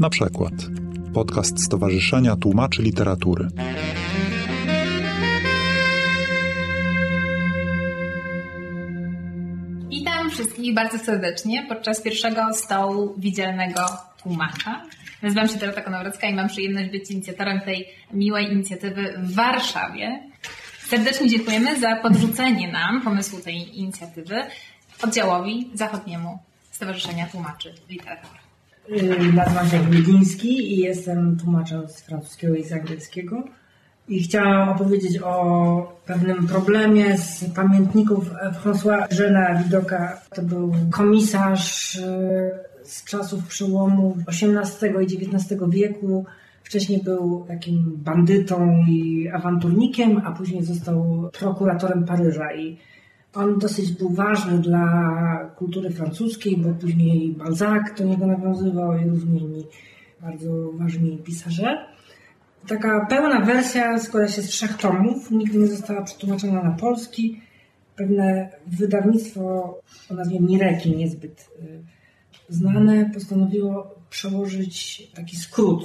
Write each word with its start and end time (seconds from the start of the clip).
Na 0.00 0.10
przykład 0.10 0.52
podcast 1.14 1.64
Stowarzyszenia 1.64 2.36
Tłumaczy 2.36 2.82
Literatury. 2.82 3.48
Witam 9.88 10.30
wszystkich 10.30 10.74
bardzo 10.74 10.98
serdecznie 10.98 11.66
podczas 11.68 12.02
pierwszego 12.02 12.54
stołu 12.54 13.14
widzialnego 13.18 13.80
tłumacza. 14.22 14.82
Nazywam 15.22 15.48
się 15.48 15.58
Dorota 15.58 15.80
Konowrocka 15.80 16.28
i 16.28 16.34
mam 16.34 16.48
przyjemność 16.48 16.90
być 16.90 17.10
inicjatorem 17.10 17.60
tej 17.60 17.88
miłej 18.12 18.52
inicjatywy 18.52 19.14
w 19.18 19.34
Warszawie. 19.34 20.22
Serdecznie 20.88 21.28
dziękujemy 21.28 21.80
za 21.80 21.96
podrzucenie 21.96 22.72
nam 22.72 23.02
pomysłu 23.02 23.40
tej 23.40 23.78
inicjatywy 23.78 24.42
oddziałowi 25.02 25.70
zachodniemu 25.74 26.38
Stowarzyszenia 26.70 27.26
Tłumaczy 27.26 27.74
Literatury. 27.88 28.47
Y, 28.90 29.32
Nazywam 29.32 29.68
się 29.68 29.78
Gliński 29.78 30.74
i 30.74 30.78
jestem 30.78 31.36
tłumaczem 31.36 31.88
z 31.88 32.00
francuskiego 32.00 32.54
i 32.54 32.64
z 32.64 32.72
angielskiego. 32.72 33.44
I 34.08 34.22
chciałam 34.22 34.68
opowiedzieć 34.68 35.22
o 35.22 35.98
pewnym 36.06 36.46
problemie 36.46 37.18
z 37.18 37.44
pamiętników 37.44 38.30
François 38.64 39.20
Jeana 39.20 39.62
Widoka. 39.62 40.20
To 40.34 40.42
był 40.42 40.72
komisarz 40.90 41.94
y, 41.94 42.00
z 42.84 43.04
czasów 43.04 43.46
przełomu 43.46 44.16
XVIII 44.28 44.92
i 45.00 45.04
XIX 45.04 45.60
wieku. 45.68 46.24
Wcześniej 46.62 47.02
był 47.02 47.44
takim 47.48 47.92
bandytą 47.96 48.84
i 48.88 49.28
awanturnikiem, 49.28 50.22
a 50.24 50.32
później 50.32 50.64
został 50.64 51.30
prokuratorem 51.38 52.04
Paryża. 52.04 52.54
I 52.54 52.78
on 53.38 53.58
dosyć 53.58 53.92
był 53.92 54.10
ważny 54.10 54.58
dla 54.58 55.50
kultury 55.56 55.90
francuskiej, 55.90 56.56
bo 56.56 56.74
później 56.74 57.32
Balzac 57.32 57.98
do 57.98 58.04
niego 58.04 58.26
nawiązywał 58.26 58.98
i 58.98 59.04
różni 59.04 59.40
inni 59.40 59.64
bardzo 60.20 60.72
ważni 60.72 61.18
pisarze. 61.18 61.86
Taka 62.68 63.06
pełna 63.06 63.40
wersja 63.40 63.98
składa 63.98 64.28
się 64.28 64.42
z 64.42 64.48
trzech 64.48 64.76
tomów, 64.76 65.30
nigdy 65.30 65.58
nie 65.58 65.66
została 65.66 66.02
przetłumaczona 66.02 66.62
na 66.62 66.70
polski. 66.70 67.40
Pewne 67.96 68.50
wydawnictwo 68.66 69.40
o 70.10 70.14
nazwie 70.14 70.40
Mireki, 70.40 70.96
niezbyt 70.96 71.50
y, 71.62 71.82
znane, 72.48 73.10
postanowiło 73.14 73.94
przełożyć 74.10 75.02
taki 75.14 75.36
skrót 75.36 75.82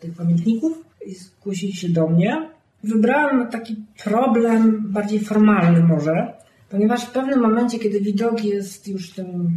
tych 0.00 0.14
pamiętników 0.14 0.84
i 1.06 1.14
zgłosili 1.14 1.72
się 1.72 1.88
do 1.88 2.08
mnie. 2.08 2.50
Wybrałam 2.84 3.48
taki 3.50 3.76
problem 4.04 4.82
bardziej 4.92 5.20
formalny 5.20 5.82
może, 5.82 6.32
ponieważ 6.72 7.04
w 7.06 7.10
pewnym 7.10 7.40
momencie, 7.40 7.78
kiedy 7.78 8.00
Widok 8.00 8.44
jest 8.44 8.88
już 8.88 9.12
tym 9.12 9.48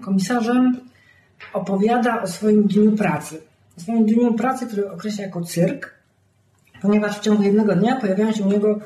komisarzem, 0.00 0.80
opowiada 1.52 2.22
o 2.22 2.26
swoim 2.26 2.66
dniu 2.66 2.92
pracy. 2.92 3.40
O 3.78 3.80
swoim 3.80 4.06
dniu 4.06 4.34
pracy, 4.34 4.66
który 4.66 4.90
określa 4.90 5.24
jako 5.24 5.40
cyrk, 5.40 5.94
ponieważ 6.82 7.18
w 7.18 7.20
ciągu 7.20 7.42
jednego 7.42 7.76
dnia 7.76 8.00
pojawiają 8.00 8.32
się 8.32 8.44
u 8.44 8.52
niego 8.52 8.78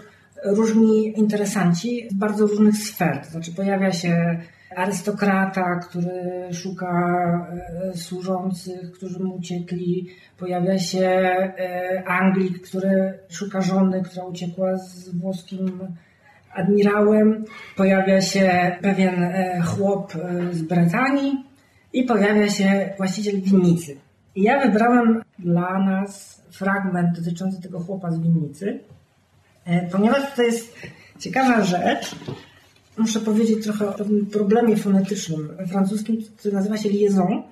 różni 0.44 1.18
interesanci 1.18 2.08
z 2.10 2.14
bardzo 2.14 2.46
różnych 2.46 2.76
sfer. 2.76 3.20
To 3.24 3.30
znaczy 3.30 3.52
pojawia 3.52 3.92
się 3.92 4.38
arystokrata, 4.76 5.76
który 5.76 6.48
szuka 6.52 7.48
e, 7.92 7.96
służących, 7.96 8.92
którzy 8.92 9.18
mu 9.18 9.34
uciekli. 9.34 10.08
Pojawia 10.38 10.78
się 10.78 11.06
e, 11.06 12.02
Anglik, 12.06 12.68
który 12.68 13.18
szuka 13.28 13.60
żony, 13.60 14.02
która 14.02 14.24
uciekła 14.24 14.76
z 14.76 15.08
włoskim 15.08 15.80
admirałem. 16.58 17.44
Pojawia 17.76 18.20
się 18.20 18.76
pewien 18.82 19.22
e, 19.22 19.60
chłop 19.60 20.12
z 20.50 20.62
Brytanii 20.62 21.44
i 21.92 22.04
pojawia 22.04 22.48
się 22.48 22.90
właściciel 22.96 23.40
winnicy. 23.40 23.96
I 24.34 24.42
ja 24.42 24.60
wybrałem 24.60 25.22
dla 25.38 25.78
nas 25.78 26.42
fragment 26.50 27.18
dotyczący 27.18 27.62
tego 27.62 27.80
chłopa 27.80 28.10
z 28.10 28.20
winnicy, 28.20 28.80
ponieważ 29.92 30.34
to 30.34 30.42
jest 30.42 30.76
ciekawa 31.18 31.64
rzecz, 31.64 32.14
muszę 32.98 33.20
powiedzieć 33.20 33.64
trochę 33.64 33.88
o 33.88 33.92
pewnym 33.92 34.26
problemie 34.26 34.76
fonetycznym 34.76 35.56
francuskim, 35.68 36.18
który 36.36 36.54
nazywa 36.54 36.76
się 36.76 36.88
liaison. 36.88 37.42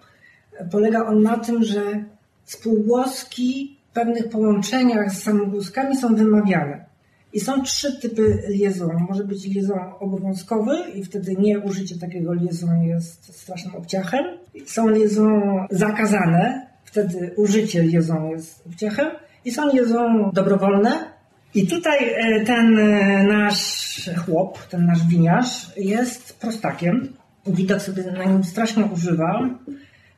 Polega 0.70 1.06
on 1.06 1.22
na 1.22 1.38
tym, 1.38 1.64
że 1.64 2.04
spółgłoski 2.44 3.76
w 3.90 3.92
pewnych 3.92 4.28
połączeniach 4.28 5.12
z 5.12 5.22
samogłoskami 5.22 5.96
są 5.96 6.14
wymawiane. 6.14 6.85
I 7.32 7.40
są 7.40 7.62
trzy 7.62 8.00
typy 8.00 8.42
liaison. 8.48 9.06
Może 9.08 9.24
być 9.24 9.46
liaison 9.46 9.78
obowiązkowy 10.00 10.76
i 10.94 11.04
wtedy 11.04 11.36
nie 11.36 11.60
użycie 11.60 11.98
takiego 11.98 12.34
liaison 12.34 12.82
jest 12.82 13.36
strasznym 13.40 13.74
obciachem. 13.74 14.24
Są 14.66 14.88
liaison 14.88 15.42
zakazane, 15.70 16.66
wtedy 16.84 17.34
użycie 17.36 17.82
liaison 17.82 18.30
jest 18.30 18.66
obciachem. 18.66 19.06
I 19.44 19.50
są 19.50 19.72
liaison 19.72 20.30
dobrowolne, 20.34 21.16
i 21.56 21.66
tutaj 21.66 21.98
e, 22.14 22.44
ten 22.44 22.78
e, 22.78 23.22
nasz 23.24 24.10
chłop, 24.24 24.66
ten 24.66 24.86
nasz 24.86 25.06
winiarz 25.06 25.70
jest 25.76 26.40
prostakiem. 26.40 27.12
Widok 27.46 27.82
sobie 27.82 28.02
na 28.02 28.24
nim 28.24 28.44
strasznie 28.44 28.84
używa, 28.84 29.50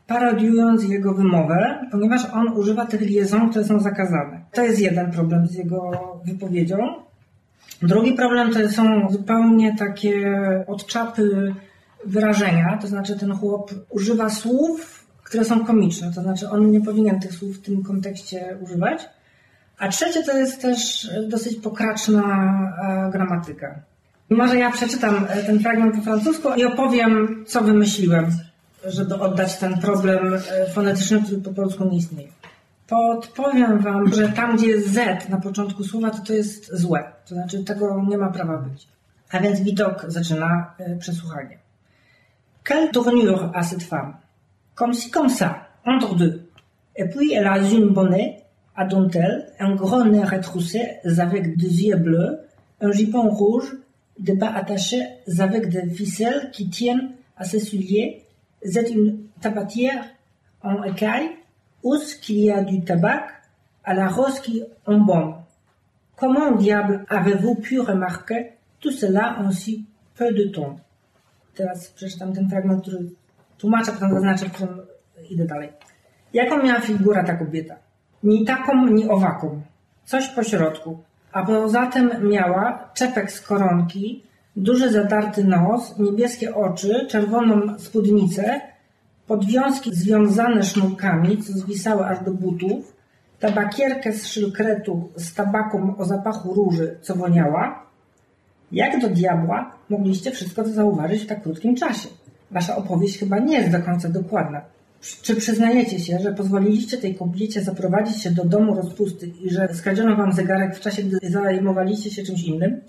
parodiując 0.09 0.85
jego 0.85 1.15
wymowę, 1.15 1.89
ponieważ 1.91 2.25
on 2.33 2.49
używa 2.49 2.87
tych 2.87 3.01
liaison, 3.01 3.51
które 3.51 3.65
są 3.65 3.81
zakazane. 3.81 4.41
To 4.53 4.63
jest 4.63 4.81
jeden 4.81 5.11
problem 5.13 5.47
z 5.47 5.55
jego 5.55 5.91
wypowiedzią. 6.25 6.79
Drugi 7.83 8.13
problem 8.13 8.53
to 8.53 8.69
są 8.69 9.11
zupełnie 9.11 9.77
takie 9.77 10.41
odczapy 10.67 11.55
wyrażenia, 12.05 12.79
to 12.81 12.87
znaczy 12.87 13.19
ten 13.19 13.33
chłop 13.33 13.71
używa 13.91 14.31
słów, 14.31 15.07
które 15.23 15.45
są 15.45 15.65
komiczne, 15.65 16.13
to 16.15 16.23
znaczy 16.23 16.51
on 16.51 16.71
nie 16.71 16.81
powinien 16.81 17.21
tych 17.21 17.33
słów 17.33 17.57
w 17.57 17.63
tym 17.63 17.83
kontekście 17.83 18.57
używać. 18.61 19.09
A 19.79 19.89
trzecie 19.89 20.23
to 20.23 20.39
jest 20.39 20.63
też 20.63 21.11
dosyć 21.29 21.57
pokraczna 21.57 22.23
e, 23.07 23.11
gramatyka. 23.11 23.75
Może 24.31 24.59
ja 24.59 24.73
przeczytam 24.73 25.27
e, 25.29 25.43
ten 25.43 25.61
fragment 25.61 25.97
po 25.97 26.03
francusku 26.03 26.49
i 26.57 26.65
opowiem, 26.65 27.45
co 27.47 27.61
wymyśliłem, 27.61 28.27
żeby 28.88 29.15
oddać 29.15 29.56
ten 29.56 29.78
problem 29.78 30.34
e, 30.34 30.66
fonetyczny, 30.66 31.22
który 31.22 31.41
po 31.41 31.50
polsku 31.50 31.84
nie 31.84 31.99
istnieje. 31.99 32.28
Podpowiem 32.87 33.78
Wam, 33.78 34.15
że 34.15 34.28
tam, 34.28 34.56
gdzie 34.56 34.66
jest 34.66 34.93
Z 34.93 35.28
na 35.28 35.41
początku 35.41 35.84
słowa, 35.84 36.10
to 36.10 36.19
to 36.26 36.32
jest 36.32 36.76
złe. 36.76 37.04
To 37.28 37.34
znaczy, 37.34 37.65
tego 37.65 38.04
nie 38.09 38.19
ma 38.19 38.31
prawa 38.31 38.56
być. 38.56 38.88
A 39.31 39.41
więc 39.41 39.60
widok 39.60 40.04
zaczyna 40.09 40.75
przesłuchanie. 40.98 41.59
Quelle 42.69 42.91
tournure 42.93 43.50
a 43.54 43.62
cette 43.62 43.84
femme? 43.84 44.12
Comme 44.75 44.94
si 44.94 45.10
comme 45.10 45.31
ça, 45.31 45.54
entre 45.84 46.15
deux. 46.15 46.48
Et 46.97 47.09
puis 47.09 47.32
elle 47.32 47.47
a 47.47 47.59
une 47.59 47.94
bonnet 47.94 48.44
à 48.77 48.84
dentelle, 48.84 49.53
un 49.59 49.75
gros 49.75 50.04
nez 50.04 50.22
retroussé 50.22 50.81
avec 51.19 51.56
des 51.56 51.84
yeux 51.84 51.97
bleus, 51.97 52.41
un 52.81 52.93
jupon 52.93 53.28
rouge, 53.31 53.77
des 54.19 54.34
bas 54.34 54.53
attachés 54.54 55.03
avec 55.38 55.69
des 55.69 55.88
ficelles 55.91 56.50
qui 56.53 56.69
tiennent 56.69 57.12
à 57.37 57.44
ses 57.44 57.60
souliers. 57.60 58.25
C'est 58.63 58.91
une 58.91 59.29
tabatière 59.41 60.05
en 60.63 60.83
écaille, 60.83 61.31
où 61.83 61.97
qu'il 62.21 62.41
y 62.41 62.51
a 62.51 62.63
du 62.63 62.85
tabac, 62.85 63.27
à 63.85 63.95
la 63.95 64.09
rose 64.09 64.41
qui 64.41 64.63
embaume. 64.87 65.37
Comment 66.17 66.53
diable 66.53 67.05
avez-vous 67.09 67.55
pu 67.55 67.81
remarquer 67.81 68.53
tout 68.81 68.91
cela 68.91 69.39
en 69.41 69.51
si 69.51 69.87
peu 70.17 70.33
de 70.33 70.51
temps? 70.51 70.77
Teraz 71.55 71.89
przeczytam 71.89 72.33
ten 72.33 72.49
fragment, 72.49 72.83
który 72.83 73.11
tłumaczę, 73.59 73.93
potem 73.93 74.15
zaznaczę, 74.15 74.47
w 74.49 75.31
idę 75.31 75.47
dalej. 75.47 75.73
Jaką 76.33 76.63
miała 76.63 76.81
figura 76.81 77.25
ta 77.25 77.37
kobieta? 77.37 77.77
ni 78.23 78.45
taką, 78.45 78.87
ni 78.87 79.09
owaką. 79.09 79.63
Coś 80.05 80.29
po 80.29 80.43
środku. 80.43 80.99
A 81.33 81.47
poza 81.47 81.87
tym 81.87 82.29
miała 82.29 82.91
czepek 82.95 83.33
z 83.33 83.41
koronki, 83.41 84.23
duży 84.59 84.93
zadarty 84.93 85.45
nos, 85.45 85.99
niebieskie 85.99 86.55
oczy, 86.55 87.07
czerwoną 87.11 87.78
spódnicę, 87.78 88.60
podwiązki 89.27 89.95
związane 89.95 90.63
sznurkami, 90.63 91.43
co 91.43 91.53
zwisały 91.53 92.07
aż 92.07 92.25
do 92.25 92.31
butów, 92.31 92.97
tabakierkę 93.41 94.13
z 94.13 94.27
szylkretu 94.27 95.09
z 95.16 95.34
tabaką 95.34 95.97
o 95.97 96.05
zapachu 96.05 96.55
róży, 96.55 96.97
co 97.03 97.15
woniała. 97.15 97.87
Jak 98.72 99.01
do 99.01 99.09
diabła 99.09 99.72
mogliście 99.89 100.31
wszystko 100.31 100.63
to 100.63 100.69
zauważyć 100.69 101.22
w 101.22 101.27
tak 101.27 101.43
krótkim 101.43 101.77
czasie? 101.77 102.09
Wasza 102.51 102.77
opowieść 102.77 103.19
chyba 103.19 103.39
nie 103.39 103.59
jest 103.59 103.71
do 103.71 103.83
końca 103.83 104.09
dokładna. 104.09 104.61
Czy 105.22 105.37
przyznajecie 105.37 106.01
się, 106.01 106.19
że 106.19 106.33
pozwoliliście 106.33 106.99
tej 106.99 107.15
kobiecie 107.15 107.63
zaprowadzić 107.63 108.22
się 108.22 108.31
do 108.31 108.45
domu 108.45 108.75
rozpusty 108.75 109.27
i 109.27 109.51
że 109.51 109.69
skradziono 109.75 110.16
wam 110.16 110.33
zegarek 110.33 110.77
w 110.77 110.81
czasie, 110.81 111.03
gdy 111.03 111.19
zajmowaliście 111.22 112.11
się 112.11 112.22
czymś 112.22 112.43
innym? 112.43 112.81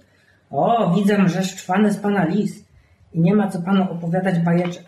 O, 0.51 0.93
widzę, 0.95 1.27
że 1.27 1.43
szczwany 1.43 1.93
z 1.93 1.97
pana 1.97 2.25
lis 2.25 2.63
i 3.13 3.19
nie 3.19 3.35
ma 3.35 3.47
co 3.47 3.61
panu 3.61 3.91
opowiadać 3.91 4.39
bajeczek. 4.39 4.83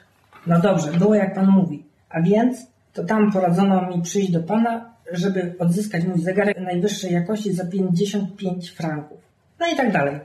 No 0.47 0.59
dobrze, 0.59 0.91
było 0.91 1.15
jak 1.15 1.35
pan 1.35 1.47
mówi. 1.47 1.83
A 2.09 2.21
więc 2.21 2.67
to 2.93 3.03
tam 3.03 3.31
poradzono 3.31 3.87
mi 3.89 4.01
przyjść 4.01 4.31
do 4.31 4.43
pana, 4.43 4.85
żeby 5.11 5.55
odzyskać 5.59 6.05
mój 6.05 6.21
zegarek 6.21 6.59
najwyższej 6.59 7.13
jakości 7.13 7.53
za 7.53 7.65
55 7.65 8.69
franków. 8.69 9.17
No 9.59 9.67
i 9.73 9.75
tak 9.75 9.91
dalej. 9.91 10.19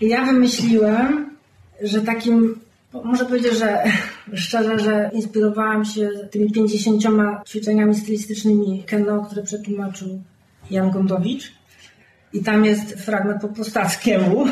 Ja 0.00 0.24
wymyśliłem, 0.24 1.36
że 1.82 2.02
takim 2.02 2.60
Muszę 3.04 3.24
powiedzieć, 3.24 3.58
że 3.58 3.84
szczerze, 4.34 4.78
że 4.78 5.10
inspirowałam 5.12 5.84
się 5.84 6.10
tymi 6.30 6.52
50 6.52 7.02
ćwiczeniami 7.48 7.94
stylistycznymi 7.94 8.84
Keno, 8.86 9.22
które 9.22 9.42
przetłumaczył 9.42 10.22
Jan 10.70 10.90
Gondowicz. 10.90 11.52
I 12.32 12.42
tam 12.42 12.64
jest 12.64 12.92
fragment 12.94 13.40
po 13.40 13.48
prostackiemu. 13.48 14.44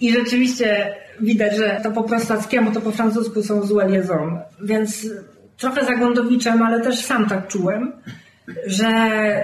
I 0.00 0.12
rzeczywiście 0.12 0.94
widać, 1.20 1.56
że 1.56 1.80
to 1.82 1.90
po 1.90 2.02
prostackiemu, 2.02 2.72
to 2.72 2.80
po 2.80 2.90
francusku 2.90 3.42
są 3.42 3.66
złe 3.66 3.88
liaison. 3.88 4.38
Więc 4.62 5.06
trochę 5.56 5.84
za 5.84 5.94
Gondowiczem, 5.94 6.62
ale 6.62 6.80
też 6.80 7.04
sam 7.04 7.28
tak 7.28 7.48
czułem, 7.48 7.92
że 8.66 8.88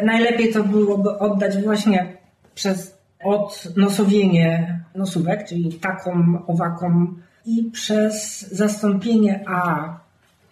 najlepiej 0.05 0.53
to 0.53 0.65
byłoby 0.65 1.19
oddać 1.19 1.59
właśnie 1.59 2.17
przez 2.55 2.99
odnosowienie 3.25 4.79
nosówek, 4.95 5.49
czyli 5.49 5.75
taką, 5.75 6.43
owaką 6.47 7.15
i 7.47 7.71
przez 7.73 8.41
zastąpienie 8.41 9.45
a, 9.47 9.89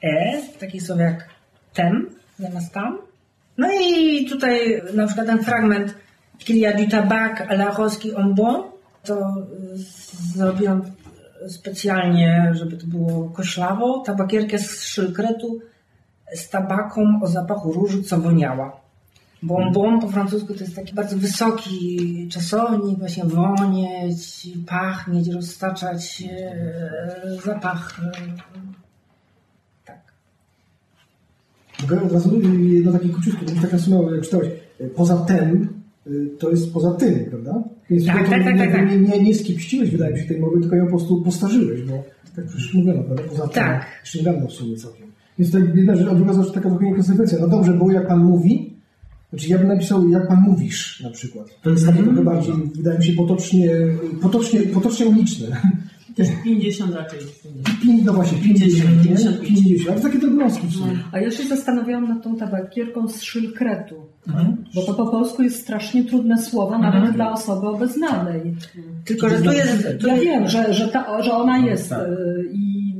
e, 0.02 0.42
takie 0.60 0.80
słowa 0.80 1.02
jak 1.02 1.28
tem 1.74 2.10
zamiast 2.38 2.72
tam. 2.72 2.98
No 3.58 3.68
i 3.82 4.24
tutaj 4.26 4.82
na 4.94 5.06
przykład 5.06 5.26
ten 5.26 5.44
fragment 5.44 5.94
Qu'il 6.44 6.56
y 6.56 6.66
a 6.66 6.72
du 6.72 6.88
tabac 6.88 7.34
à 7.48 7.54
la 7.56 7.70
rose 7.70 7.98
qui 7.98 8.14
en 8.16 8.30
bon, 8.38 8.64
to 9.04 9.16
zrobiłam 10.34 10.82
specjalnie, 11.48 12.52
żeby 12.52 12.76
to 12.76 12.86
było 12.86 13.28
koślawo, 13.28 14.02
tabakierkę 14.06 14.58
z 14.58 14.84
szylkretu 14.84 15.58
z 16.34 16.48
tabaką 16.48 17.20
o 17.22 17.26
zapachu 17.26 17.72
róży, 17.72 18.02
co 18.02 18.18
woniała. 18.18 18.80
Bonbon 19.42 20.00
po 20.00 20.08
francusku 20.08 20.54
to 20.54 20.60
jest 20.60 20.76
taki 20.76 20.94
bardzo 20.94 21.16
wysoki 21.16 22.28
czasownik, 22.32 22.98
właśnie 22.98 23.24
wonieć, 23.24 24.48
pachnieć, 24.66 25.28
roztaczać 25.28 26.22
e, 26.30 27.40
zapach. 27.44 28.00
e, 28.04 28.12
Tak. 29.84 29.98
Mogę 31.82 32.02
od 32.02 32.12
razu 32.12 32.40
jedno 32.62 32.92
takie 32.92 33.08
taka 33.62 33.78
suma, 33.78 34.10
jak 34.14 34.24
czytałeś, 34.24 34.48
poza 34.96 35.16
tem, 35.16 35.62
y, 35.62 35.79
to 36.38 36.50
jest 36.50 36.72
poza 36.72 36.90
tym, 36.94 37.24
prawda? 37.30 37.64
Więc 37.90 38.06
Tak, 38.06 38.16
tak, 38.16 38.28
tak, 38.44 38.54
nie, 38.54 38.58
tak, 38.58 38.72
tak. 38.72 38.90
Nie, 38.90 38.98
nie, 38.98 39.22
nie 39.22 39.34
skipściłeś, 39.34 39.90
wydaje 39.90 40.14
mi 40.14 40.20
się, 40.20 40.26
tej 40.26 40.40
mowy, 40.40 40.60
tylko 40.60 40.76
ją 40.76 40.84
po 40.84 40.90
prostu 40.90 41.22
postarzyłeś, 41.22 41.82
bo 41.82 42.02
tak 42.36 42.46
przecież 42.46 42.74
mówiono, 42.74 43.02
prawda? 43.02 43.22
Poza 43.22 43.42
tym. 43.42 43.62
Tak. 43.62 43.86
Jeszcze 44.00 44.18
niedawno 44.18 44.46
w 44.46 44.52
sumie 44.52 44.76
całkiem. 44.76 45.06
Więc 45.38 45.52
to 45.52 45.58
jedna 45.58 45.96
rzecz, 45.96 46.08
a 46.08 46.14
druga 46.14 46.32
rzecz 46.32 46.52
taka 46.52 46.68
trochę 46.70 46.84
niekonsekwencja. 46.86 47.38
No 47.40 47.48
dobrze 47.48 47.72
było, 47.72 47.92
jak 47.92 48.08
pan 48.08 48.24
mówi, 48.24 48.72
znaczy 49.30 49.48
ja 49.48 49.58
bym 49.58 49.68
napisał, 49.68 50.08
jak 50.08 50.28
pan 50.28 50.38
mówisz 50.40 51.00
na 51.04 51.10
przykład. 51.10 51.46
To 51.62 51.70
jest 51.70 51.86
takie 51.86 51.98
Mhm. 51.98 52.16
trochę 52.16 52.30
bardziej, 52.30 52.54
wydaje 52.74 52.98
mi 52.98 53.04
się, 53.04 53.12
potocznie, 53.12 53.70
potocznie, 54.22 54.60
potocznie 54.60 55.06
uliczne. 55.06 55.46
Jest 56.20 56.42
50 56.44 56.94
raczej. 56.94 57.18
50. 57.42 57.82
Pięć- 57.84 58.04
No 58.04 58.12
właśnie, 58.12 58.38
50, 58.38 59.02
50, 59.04 59.40
50, 59.40 59.90
ale 59.90 60.00
takie 60.00 60.18
drobnostki 60.18 60.66
w 60.66 60.72
sumie. 60.72 60.98
A 61.12 61.18
ja 61.20 61.30
się 61.30 61.42
zastanawiałam 61.48 62.08
nad 62.08 62.22
tą 62.24 62.36
tabakierką 62.36 63.08
z 63.08 63.22
szylkretu, 63.22 63.94
Mhm. 64.28 64.56
bo 64.74 64.82
to 64.82 64.94
po 64.94 65.06
polsku 65.06 65.42
jest 65.42 65.62
strasznie 65.62 66.04
trudne 66.04 66.42
słowo, 66.42 66.78
nawet 66.78 67.12
dla 67.12 67.32
osoby 67.32 67.68
obeznanej. 67.68 68.54
Tylko, 69.04 69.28
że 69.28 69.38
tu 69.42 69.52
jest, 69.52 69.88
tu, 70.00 70.06
Ja 70.06 70.16
wiem, 70.16 70.48
że, 70.48 70.74
że, 70.74 70.88
ta, 70.88 71.22
że 71.22 71.32
ona 71.32 71.58
jest 71.58 71.88
tak. 71.90 72.08
y, 72.08 72.44
i 72.52 72.94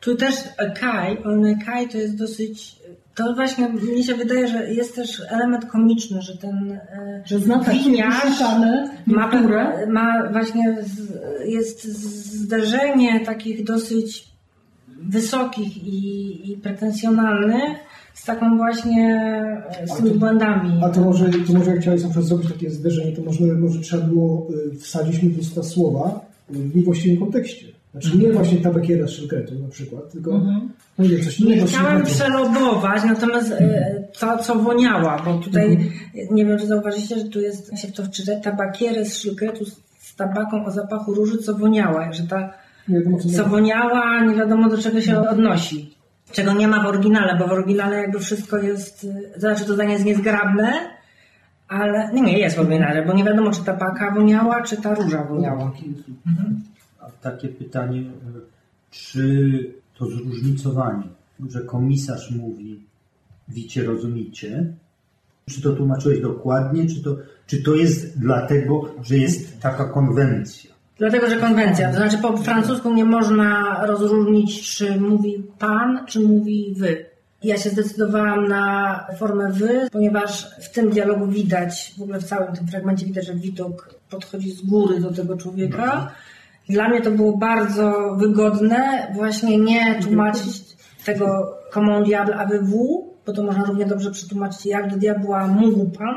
tu 0.00 0.16
też 0.16 0.34
Kai, 0.80 1.18
on 1.24 1.58
Kai 1.66 1.88
to 1.88 1.98
jest 1.98 2.18
dosyć, 2.18 2.76
to 3.14 3.34
właśnie 3.34 3.68
mnie 3.68 4.04
się 4.04 4.14
wydaje, 4.14 4.48
że 4.48 4.74
jest 4.74 4.96
też 4.96 5.22
element 5.30 5.64
komiczny, 5.64 6.22
że 6.22 6.36
ten 6.36 6.72
e, 6.72 7.22
że 7.24 7.38
winiarz 7.84 8.40
ma, 9.06 9.30
ma 9.88 10.32
właśnie, 10.32 10.76
z, 10.82 11.12
jest 11.48 11.84
zderzenie 12.42 13.20
takich 13.20 13.64
dosyć 13.64 14.34
wysokich 15.02 15.86
i, 15.86 16.52
i 16.52 16.56
pretensjonalnych 16.56 17.78
z 18.14 18.24
taką 18.24 18.56
właśnie 18.56 19.20
e, 19.80 19.86
z 19.86 19.96
tymi 19.96 20.10
to- 20.10 20.18
błędami. 20.18 20.80
A 20.84 20.88
to 20.88 21.00
może, 21.00 21.30
to 21.30 21.52
może 21.52 21.70
jak 21.70 21.80
chciałeś 21.80 22.02
na 22.02 22.08
przykład 22.08 22.26
zrobić 22.26 22.48
takie 22.52 22.70
zderzenie, 22.70 23.12
to 23.12 23.22
może, 23.22 23.44
może 23.44 23.80
trzeba 23.80 24.06
było 24.06 24.48
y, 24.72 24.78
wsadzić 24.78 25.22
mi 25.22 25.30
w 25.30 25.38
usta 25.38 25.62
słowa 25.62 26.20
w 26.48 26.76
niewłaściwym 26.76 27.18
kontekście. 27.18 27.66
Znaczy 27.94 28.18
nie 28.18 28.32
właśnie 28.32 28.60
tabakiera 28.60 29.06
z 29.06 29.10
szylkretu 29.10 29.54
na 29.58 29.68
przykład, 29.68 30.12
tylko 30.12 30.40
no 30.98 31.04
nie 31.04 31.18
coś 31.24 31.40
innego 31.40 31.66
Chciałem 31.66 32.06
szylkretu. 32.06 32.18
przelobować, 32.18 33.04
natomiast 33.04 33.52
e, 33.52 34.02
to, 34.20 34.38
co 34.38 34.54
woniała, 34.54 35.22
bo 35.24 35.38
tutaj 35.38 35.90
nie 36.30 36.46
wiem, 36.46 36.58
czy 36.58 36.66
zauważyliście, 36.66 37.18
że 37.18 37.24
tu 37.24 37.40
jest, 37.40 37.78
się 37.78 37.92
to 37.92 38.04
wczyta, 38.04 38.32
tabakierę 38.40 39.04
z 39.04 39.18
szylkretu 39.18 39.64
z, 39.64 39.80
z 39.98 40.16
tabaką 40.16 40.64
o 40.64 40.70
zapachu 40.70 41.14
róży, 41.14 41.38
co 41.38 41.54
woniała, 41.54 42.12
że 42.12 42.22
ta 42.22 42.52
Nie 42.88 42.98
wiadomo, 42.98 43.18
co 43.18 43.28
co 43.28 43.44
woniała, 43.44 44.24
nie 44.24 44.34
wiadomo 44.34 44.68
do 44.68 44.78
czego 44.78 45.00
się 45.00 45.28
odnosi. 45.28 45.94
Czego 46.32 46.52
nie 46.52 46.68
ma 46.68 46.82
w 46.82 46.86
oryginale, 46.86 47.36
bo 47.38 47.46
w 47.46 47.52
oryginale 47.52 47.96
jakby 47.96 48.18
wszystko 48.18 48.58
jest, 48.58 49.04
y, 49.04 49.30
to 49.34 49.40
znaczy 49.40 49.64
to 49.64 49.74
zdanie 49.74 49.92
jest 49.92 50.04
niezgrabne, 50.04 50.72
ale 51.68 52.10
nie, 52.14 52.22
nie 52.22 52.38
jest 52.38 52.56
w 52.56 52.60
oryginale, 52.60 53.06
bo 53.06 53.12
nie 53.12 53.24
wiadomo, 53.24 53.50
czy 53.50 53.64
ta 53.64 53.72
paka 53.74 54.10
woniała, 54.10 54.62
czy 54.62 54.76
ta 54.76 54.94
róża 54.94 55.24
woniała. 55.24 55.72
A 56.26 56.73
takie 57.10 57.48
pytanie, 57.48 58.00
e, 58.00 58.40
czy 58.90 59.74
to 59.98 60.06
zróżnicowanie, 60.06 61.08
że 61.50 61.60
komisarz 61.60 62.30
mówi 62.30 62.80
wicie, 63.48 63.84
rozumicie, 63.84 64.74
czy 65.50 65.62
to 65.62 65.72
tłumaczyłeś 65.72 66.20
dokładnie, 66.20 66.86
czy 66.86 67.02
to, 67.02 67.16
czy 67.46 67.62
to 67.62 67.74
jest 67.74 68.18
dlatego, 68.18 68.94
że 69.02 69.16
jest 69.16 69.60
taka 69.60 69.84
konwencja? 69.84 70.74
Dlatego, 70.98 71.30
że 71.30 71.36
konwencja, 71.36 71.90
to 71.90 71.96
znaczy 71.96 72.18
po 72.18 72.36
francusku 72.36 72.94
nie 72.94 73.04
można 73.04 73.80
rozróżnić, 73.86 74.76
czy 74.76 75.00
mówi 75.00 75.46
pan, 75.58 76.06
czy 76.06 76.20
mówi 76.20 76.74
wy. 76.76 77.06
Ja 77.42 77.58
się 77.58 77.70
zdecydowałam 77.70 78.48
na 78.48 79.06
formę 79.18 79.52
wy, 79.52 79.88
ponieważ 79.92 80.46
w 80.60 80.72
tym 80.72 80.90
dialogu 80.90 81.26
widać, 81.26 81.94
w 81.98 82.02
ogóle 82.02 82.20
w 82.20 82.24
całym 82.24 82.56
tym 82.56 82.66
fragmencie 82.66 83.06
widać, 83.06 83.26
że 83.26 83.34
Witok 83.34 83.94
podchodzi 84.10 84.50
z 84.50 84.62
góry 84.62 85.00
do 85.00 85.12
tego 85.12 85.36
człowieka. 85.36 86.12
Dla 86.68 86.88
mnie 86.88 87.00
to 87.00 87.10
było 87.10 87.36
bardzo 87.38 88.16
wygodne 88.18 89.08
właśnie 89.14 89.58
nie 89.58 90.00
tłumaczyć 90.02 90.62
tego 91.04 91.26
comment 91.72 92.06
diable 92.06 92.36
avez-vous, 92.36 93.04
bo 93.26 93.32
to 93.32 93.42
można 93.42 93.64
równie 93.64 93.86
dobrze 93.86 94.10
przetłumaczyć 94.10 94.66
jak 94.66 94.90
do 94.90 94.96
diabła 94.96 95.46
mógł 95.46 95.84
pan, 95.98 96.14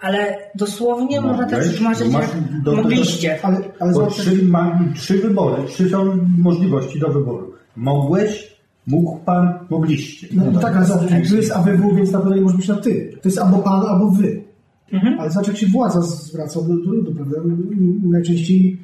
ale 0.00 0.36
dosłownie 0.54 1.20
można 1.20 1.44
też 1.46 1.52
Mogłeś, 1.52 1.68
przetłumaczyć 1.68 2.08
masz 2.12 2.22
jak 2.22 2.62
do- 2.62 2.76
mogliście. 2.76 3.38
Ale, 3.42 3.58
ale 3.80 3.92
Bo 3.92 4.06
trzy, 4.06 4.42
ma, 4.44 4.80
trzy 4.94 5.18
wybory, 5.18 5.62
trzy 5.68 5.88
są 5.90 6.18
możliwości 6.38 7.00
do 7.00 7.08
wyboru. 7.08 7.52
Mogłeś, 7.76 8.56
mógł 8.86 9.18
pan, 9.18 9.58
mogliście. 9.70 10.26
no, 10.34 10.42
no 10.52 10.60
tak, 10.60 10.76
ale 10.76 10.86
zobacz, 10.86 11.10
tu 11.28 11.36
jest 11.36 11.52
AWW, 11.52 11.94
więc 11.96 12.12
na 12.12 12.18
pewno 12.18 12.34
nie 12.36 12.42
może 12.42 12.56
być 12.56 12.68
na 12.68 12.76
ty. 12.76 13.12
To 13.22 13.28
jest 13.28 13.38
albo 13.38 13.58
pan, 13.58 13.86
albo 13.86 14.10
wy. 14.10 14.42
Mhm. 14.92 15.20
Ale 15.20 15.30
zobacz, 15.30 15.48
jak 15.48 15.56
się 15.56 15.66
władza 15.66 16.00
zwraca 16.00 16.60
do, 16.60 16.68
do 16.68 16.90
ludu, 16.90 17.14
prawda? 17.14 17.36
Najczęściej 18.02 18.78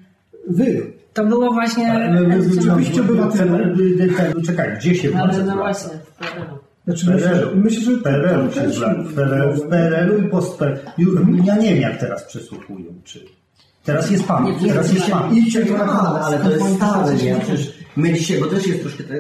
wy. 0.48 0.92
To 1.14 1.24
było 1.24 1.52
właśnie. 1.52 1.92
Ale- 1.92 2.04
ale- 2.06 2.38
Oczywiście 2.72 3.00
obywatele. 3.00 3.74
Czekaj, 4.46 4.76
gdzie 4.78 4.94
się 4.94 5.08
Ale 5.16 5.32
władza 5.32 5.44
no 5.44 5.56
właśnie, 5.56 5.90
w 6.04 6.18
PRL-u. 6.18 6.58
Znaczy, 6.84 7.06
myślę, 7.10 7.20
że, 7.20 7.28
PRL-u. 7.28 7.56
myślę, 7.56 7.82
że 7.82 7.98
PRL-u 7.98 8.52
się. 8.52 8.60
W 9.04 9.14
PRL-u, 9.14 9.52
w 9.54 9.68
PRL-u 9.68 10.18
i 10.26 10.28
post 10.28 10.60
Ja 11.44 11.56
nie 11.56 11.68
wiem, 11.74 11.80
jak 11.80 12.00
teraz 12.00 12.24
przesłuchują, 12.24 12.84
czy... 13.04 13.20
Teraz 13.84 14.10
jest 14.10 14.24
pan, 14.24 14.46
teraz 14.68 14.92
jest 14.94 15.06
pan. 15.10 15.36
Idźcie 15.36 15.64
No, 15.70 15.76
kanał. 15.78 16.16
ale 16.16 16.38
to 16.38 16.50
jest 16.50 16.76
stałe, 16.76 17.14
nie? 17.14 17.36
Przecież 17.40 17.72
my 17.96 18.12
dzisiaj, 18.12 18.40
bo 18.40 18.46
też 18.46 18.66
jest 18.66 18.80
troszkę 18.80 19.04
tak, 19.04 19.18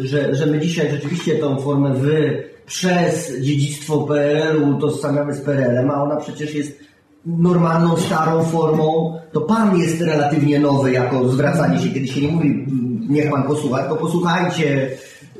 że, 0.00 0.34
że 0.34 0.46
my 0.46 0.58
dzisiaj 0.60 0.90
rzeczywiście 0.90 1.38
tą 1.38 1.58
formę 1.58 1.94
wy 1.94 2.42
przez 2.66 3.40
dziedzictwo 3.40 3.98
PRL-u 3.98 4.78
tożsamiamy 4.80 5.34
z 5.34 5.40
PRL-em, 5.40 5.90
a 5.90 6.02
ona 6.02 6.16
przecież 6.16 6.54
jest 6.54 6.80
normalną, 7.26 7.96
starą 7.96 8.44
formą. 8.44 9.18
To 9.32 9.40
pan 9.40 9.76
jest 9.76 10.00
relatywnie 10.00 10.60
nowy 10.60 10.92
jako 10.92 11.28
zwracanie 11.28 11.78
się, 11.78 11.88
kiedy 11.88 12.06
się 12.06 12.20
nie 12.20 12.32
mówi 12.32 12.48
mm, 12.48 13.06
niech 13.08 13.30
pan 13.30 13.42
posłucha, 13.42 13.78
tylko 13.78 13.96
posłuchajcie 13.96 14.90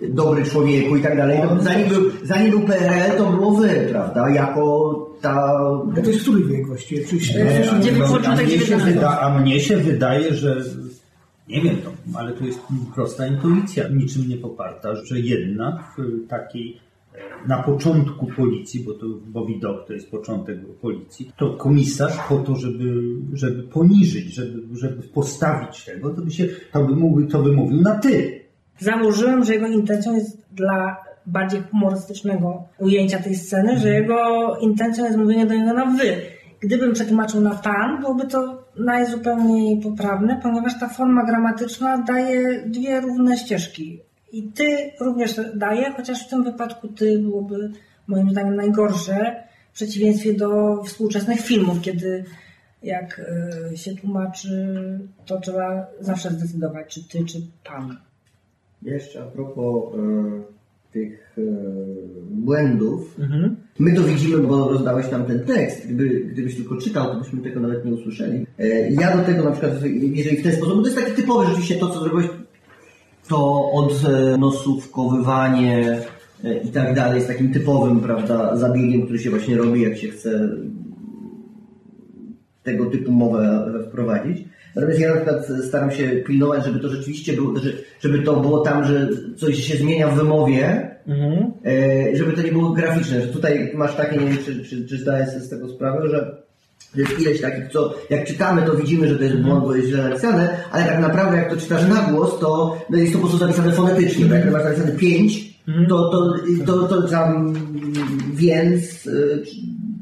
dobry 0.03 0.45
człowieku 0.45 0.97
i 0.97 1.03
tak 1.03 1.17
dalej. 1.17 1.41
No, 1.45 1.63
zanim, 1.63 1.89
był, 1.89 2.03
zanim 2.23 2.51
był 2.51 2.61
PRL, 2.61 3.17
to 3.17 3.31
było 3.31 3.53
wy, 3.53 3.87
prawda? 3.91 4.31
Jako 4.31 4.95
ta 5.21 5.35
A 5.99 6.01
to 6.03 6.11
jest 6.11 6.23
który 6.23 6.45
wiek 6.45 6.67
właściwie? 6.67 7.07
Oczywiście. 7.07 7.65
E, 7.65 7.71
a, 7.71 8.35
mnie 8.35 8.49
się 8.49 8.57
XIX. 8.57 8.85
wyda, 8.85 9.21
a 9.21 9.41
mnie 9.41 9.61
się 9.61 9.77
wydaje, 9.77 10.35
że 10.35 10.63
nie 11.49 11.61
wiem, 11.61 11.77
no, 11.85 12.19
ale 12.19 12.33
to 12.33 12.45
jest 12.45 12.61
prosta 12.95 13.27
intuicja, 13.27 13.89
niczym 13.89 14.29
nie 14.29 14.37
poparta, 14.37 14.89
że 15.05 15.21
jednak 15.21 15.75
w 15.99 16.29
takiej 16.29 16.77
e, 16.77 16.86
na 17.49 17.63
początku 17.63 18.27
policji, 18.27 18.85
bo 18.85 18.95
to 18.95 19.07
bo 19.27 19.47
widok 19.47 19.87
to 19.87 19.93
jest 19.93 20.11
początek 20.11 20.59
policji, 20.81 21.31
to 21.37 21.51
komisarz 21.51 22.19
po 22.29 22.37
to, 22.37 22.57
żeby, 22.57 23.03
żeby 23.33 23.63
poniżyć, 23.63 24.35
żeby, 24.35 24.79
żeby 24.79 25.03
postawić 25.03 25.85
tego, 25.85 26.11
to 26.11 26.23
by 26.23 26.31
się, 26.31 26.49
to 26.73 26.85
by 26.85 26.97
mówił, 26.97 27.29
to 27.29 27.43
by 27.43 27.53
mówił 27.53 27.81
na 27.81 27.99
ty. 27.99 28.41
Założyłem, 28.79 29.45
że 29.45 29.55
jego 29.55 29.67
intencją 29.67 30.15
jest 30.15 30.43
dla 30.53 30.97
bardziej 31.27 31.63
humorystycznego 31.71 32.65
ujęcia 32.79 33.19
tej 33.19 33.35
sceny, 33.35 33.79
że 33.79 33.89
jego 33.89 34.53
intencją 34.61 35.05
jest 35.05 35.19
mówienie 35.19 35.47
do 35.47 35.55
niego 35.55 35.73
na 35.73 35.87
wy. 35.87 36.17
Gdybym 36.61 36.93
przetłumaczył 36.93 37.41
na 37.41 37.55
pan, 37.55 38.01
byłoby 38.01 38.27
to 38.27 38.65
najzupełniej 38.77 39.81
poprawne, 39.81 40.41
ponieważ 40.43 40.81
ta 40.81 40.89
forma 40.89 41.25
gramatyczna 41.25 41.99
daje 41.99 42.65
dwie 42.67 43.01
równe 43.01 43.39
ścieżki. 43.39 44.01
I 44.33 44.43
ty 44.43 44.91
również 45.01 45.41
daje, 45.55 45.93
chociaż 45.93 46.27
w 46.27 46.31
tym 46.31 46.45
wypadku 46.45 46.89
ty 46.89 47.19
byłoby 47.19 47.71
moim 48.07 48.31
zdaniem 48.31 48.57
najgorsze 48.57 49.45
w 49.73 49.75
przeciwieństwie 49.75 50.35
do 50.35 50.83
współczesnych 50.83 51.41
filmów, 51.41 51.81
kiedy 51.81 52.25
jak 52.83 53.21
e, 53.73 53.77
się 53.77 53.97
tłumaczy, 53.97 54.79
to 55.27 55.41
trzeba 55.41 55.87
zawsze 56.01 56.31
zdecydować, 56.31 56.95
czy 56.95 57.09
ty, 57.09 57.25
czy 57.25 57.39
pan. 57.65 57.97
Jeszcze 58.83 59.23
a 59.23 59.27
propos 59.27 59.95
e, 59.95 60.57
tych 60.93 61.37
e, 61.39 61.43
błędów. 62.31 63.17
My 63.79 63.95
to 63.95 64.03
widzimy, 64.03 64.39
bo 64.39 64.69
rozdałeś 64.69 65.09
tam 65.09 65.25
ten 65.25 65.41
tekst. 65.41 65.87
Gdyby, 65.87 66.21
gdybyś 66.21 66.57
tylko 66.57 66.77
czytał, 66.77 67.07
to 67.07 67.21
byśmy 67.21 67.43
tego 67.43 67.61
nawet 67.61 67.85
nie 67.85 67.93
usłyszeli. 67.93 68.47
E, 68.59 68.91
ja 68.91 69.17
do 69.17 69.23
tego 69.23 69.45
na 69.45 69.51
przykład, 69.51 69.73
jeżeli 69.93 70.37
w 70.37 70.43
ten 70.43 70.53
sposób, 70.53 70.77
bo 70.77 70.83
to 70.83 70.89
jest 70.89 71.01
takie 71.01 71.13
typowe 71.13 71.47
rzeczywiście 71.47 71.75
to, 71.75 71.89
co 71.89 72.01
zrobiłeś, 72.01 72.27
to 73.29 73.71
odnosówkowywanie 73.73 75.99
e, 76.45 76.59
i 76.59 76.69
tak 76.69 76.95
dalej 76.95 77.15
jest 77.17 77.29
takim 77.29 77.53
typowym, 77.53 78.01
prawda, 78.01 78.57
zabiegiem, 78.57 79.03
który 79.03 79.19
się 79.19 79.31
właśnie 79.31 79.57
robi, 79.57 79.83
jak 79.83 79.97
się 79.97 80.09
chce 80.09 80.49
tego 82.63 82.87
typu 82.87 83.13
mowę 83.13 83.73
wprowadzić. 83.89 84.45
Natomiast 84.77 85.01
ja 85.01 85.09
na 85.15 85.17
przykład 85.17 85.47
staram 85.69 85.91
się 85.91 86.09
pilnować, 86.09 86.65
żeby 86.65 86.81
to 86.81 86.89
rzeczywiście 86.89 87.33
było, 87.33 87.59
że- 87.59 87.73
żeby 88.01 88.19
to 88.23 88.41
było 88.41 88.59
tam, 88.61 88.85
że 88.85 89.09
coś 89.37 89.57
się 89.65 89.79
zmienia 89.79 90.09
w 90.09 90.17
wymowie, 90.17 90.91
e, 91.67 92.17
żeby 92.17 92.33
to 92.33 92.43
nie 92.43 92.53
było 92.53 92.71
graficzne, 92.71 93.21
że 93.21 93.27
tutaj 93.27 93.73
masz 93.75 93.97
takie, 93.97 94.17
nie 94.19 94.27
wiem, 94.27 94.39
czy, 94.45 94.65
czy, 94.65 94.87
czy 94.87 94.99
zdajesz 94.99 95.29
sobie 95.29 95.41
z 95.41 95.49
tego 95.49 95.69
sprawę, 95.69 96.09
że 96.09 96.43
jest 96.95 97.21
ileś 97.21 97.41
takich, 97.41 97.73
co 97.73 97.95
jak 98.11 98.27
czytamy, 98.27 98.63
to 98.63 98.75
widzimy, 98.75 99.09
że 99.09 99.17
to 99.17 99.23
jest 99.23 99.37
błąd, 99.37 99.65
bo 99.65 99.77
jest 99.77 99.89
źle 99.89 100.09
napisane, 100.09 100.65
ale 100.71 100.85
tak 100.85 101.01
naprawdę 101.01 101.37
jak 101.37 101.51
to 101.51 101.57
czytasz 101.57 101.89
na 101.89 102.03
głos, 102.03 102.39
to 102.39 102.79
no 102.91 102.99
jest 102.99 103.13
to 103.13 103.19
po 103.19 103.27
prostu 103.27 103.47
zapisane 103.47 103.73
fonetycznie, 103.73 104.27
tak? 104.27 104.45
Jak 104.45 104.53
masz 104.53 104.65
napisane 104.65 104.93
5, 104.93 105.57
to, 105.89 106.11
to, 106.11 106.35
to, 106.67 106.89
to 106.89 107.09
tam 107.09 107.55
więc, 108.35 109.07
y, 109.07 109.43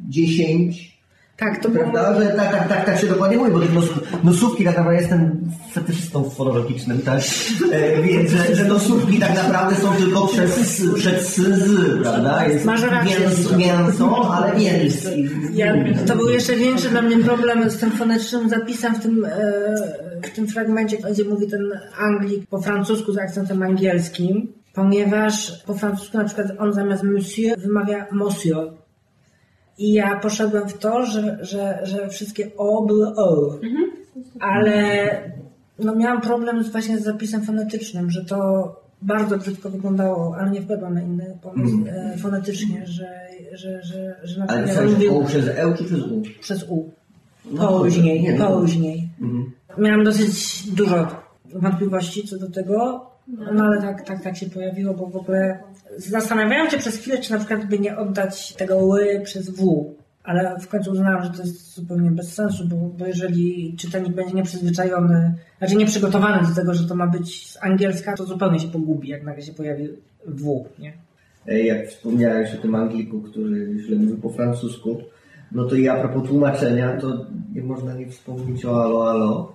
10, 0.09 0.94
Tak, 1.37 1.62
to 1.62 1.69
było... 1.69 1.85
Prawda? 1.85 2.21
Że 2.21 2.29
tak, 2.29 2.50
tak, 2.53 2.69
tak, 2.69 2.87
tak 2.87 2.99
się 2.99 3.07
dokładnie 3.07 3.37
mówi, 3.37 3.50
bo 3.50 3.61
tych 3.61 3.75
nos, 3.75 3.85
nosówki 4.25 4.64
tak 4.64 4.76
naprawdę 4.76 5.00
jestem 5.00 5.50
fetyszystą 5.73 6.31
fonologicznym, 6.31 7.03
tak? 7.03 7.21
E, 7.73 8.03
więc, 8.03 8.31
że, 8.31 8.57
że 8.57 8.64
nosówki 8.64 9.19
tak 9.19 9.35
naprawdę 9.35 9.76
są 9.76 9.95
tylko 9.95 10.26
przez, 10.26 10.83
przez 10.95 11.37
z, 11.37 12.03
prawda? 12.03 12.47
Jest 12.47 12.64
Masz 12.64 12.83
rację. 12.83 13.21
mięso, 13.21 13.57
mięso, 13.57 14.35
ale 14.35 14.57
więc. 14.61 15.09
Ja, 15.53 15.75
to 16.07 16.17
był 16.17 16.29
jeszcze 16.29 16.57
większy 16.57 16.88
dla 16.88 17.03
mnie 17.03 17.19
problem 17.19 17.71
z 17.71 17.79
tym 17.79 17.91
fonetycznym 17.91 18.49
zapisem 18.49 18.95
w 18.95 19.03
tym, 19.03 19.25
e, 19.25 19.31
w 20.23 20.31
tym 20.31 20.47
fragmencie, 20.47 20.97
gdzie 21.12 21.25
mówi 21.25 21.47
ten 21.47 21.81
Anglik 21.99 22.47
po 22.47 22.61
francusku 22.62 23.12
z 23.12 23.19
akcentem 23.19 23.62
angielskim, 23.62 24.53
ponieważ 24.75 25.62
po 25.67 25.75
francusku 25.75 26.19
na 26.19 26.25
przykład 26.25 26.47
on 26.59 26.73
zamiast 26.73 27.03
monsieur 27.03 27.59
wymawia 27.59 28.07
monsieur. 28.12 28.84
I 29.78 29.93
ja 29.93 30.19
poszedłem 30.19 30.69
w 30.69 30.78
to, 30.78 31.07
że, 31.07 31.38
że, 31.40 31.81
że 31.83 32.09
wszystkie 32.09 32.57
o 32.57 32.83
były 32.83 33.07
o. 33.16 33.59
Ale 34.40 35.09
no 35.78 35.95
miałam 35.95 36.21
problem 36.21 36.64
z, 36.64 36.69
właśnie 36.69 36.99
z 36.99 37.04
zapisem 37.04 37.43
fonetycznym, 37.43 38.11
że 38.11 38.25
to 38.25 38.69
bardzo 39.02 39.38
brzydko 39.38 39.71
wyglądało, 39.71 40.37
ale 40.38 40.50
nie 40.50 40.62
wpadłam 40.62 40.95
na 40.95 41.02
inny 41.02 41.38
pomysł 41.43 41.78
e, 41.88 42.16
fonetycznie, 42.19 42.87
że, 42.87 43.28
że, 43.52 43.83
że, 43.83 44.16
że 44.23 44.40
na 44.40 44.47
Ale 44.47 44.64
przykład 44.64 44.69
pisałeś 44.69 44.93
mówił 44.93 45.19
O 45.19 45.25
przez 45.25 45.49
E 45.49 45.75
czy 45.78 45.85
przez 45.85 46.00
U? 46.00 46.23
przez 46.40 46.64
U. 46.69 46.90
No 47.50 47.78
Później, 47.78 48.23
nie, 48.23 48.38
no. 48.38 48.61
później. 48.61 49.09
Mhm. 49.21 49.52
Miałam 49.78 50.04
dosyć 50.04 50.62
dużo 50.71 51.07
wątpliwości 51.54 52.28
co 52.28 52.38
do 52.38 52.50
tego, 52.50 53.07
no 53.28 53.64
ale 53.64 53.81
tak, 53.81 54.07
tak, 54.07 54.23
tak 54.23 54.37
się 54.37 54.47
pojawiło, 54.47 54.95
bo 54.95 55.07
w 55.07 55.16
ogóle 55.16 55.59
zastanawiałam 55.97 56.71
się 56.71 56.78
przez 56.78 56.97
chwilę, 56.97 57.19
czy 57.19 57.33
na 57.33 57.38
przykład 57.38 57.66
by 57.66 57.78
nie 57.78 57.97
oddać 57.97 58.54
tego 58.54 58.76
ły 58.76 59.21
przez 59.25 59.50
W. 59.50 59.95
Ale 60.23 60.61
w 60.61 60.69
końcu 60.69 60.90
uznałam, 60.90 61.25
że 61.25 61.31
to 61.31 61.43
jest 61.43 61.75
zupełnie 61.75 62.11
bez 62.11 62.35
sensu, 62.35 62.69
bo, 62.69 62.76
bo 62.76 63.07
jeżeli 63.07 63.76
czytelnik 63.76 64.14
będzie 64.14 64.35
nieprzyzwyczajony, 64.35 65.35
znaczy 65.59 65.76
nieprzygotowany 65.76 66.49
do 66.49 66.54
tego, 66.54 66.75
że 66.75 66.88
to 66.88 66.95
ma 66.95 67.07
być 67.07 67.50
z 67.50 67.59
angielska, 67.62 68.16
to 68.16 68.25
zupełnie 68.25 68.61
się 68.61 68.69
pogubi, 68.69 69.09
jak 69.09 69.23
nagle 69.23 69.43
się 69.43 69.52
pojawi 69.52 69.88
W, 70.26 70.64
nie? 70.78 70.93
Jak 71.64 71.88
wspomniałeś 71.88 72.54
o 72.54 72.62
tym 72.62 72.75
Angliku, 72.75 73.23
który 73.23 73.78
źle 73.87 73.97
mówił 73.97 74.16
po 74.16 74.31
francusku, 74.31 74.99
no 75.54 75.64
to 75.64 75.75
i 75.75 75.88
a 75.88 75.94
propos 75.94 76.28
tłumaczenia, 76.28 77.00
to 77.00 77.26
nie 77.54 77.62
można 77.62 77.94
nie 77.94 78.06
wspomnieć 78.06 78.64
o 78.64 78.84
alo, 78.84 79.11
alo. 79.11 79.52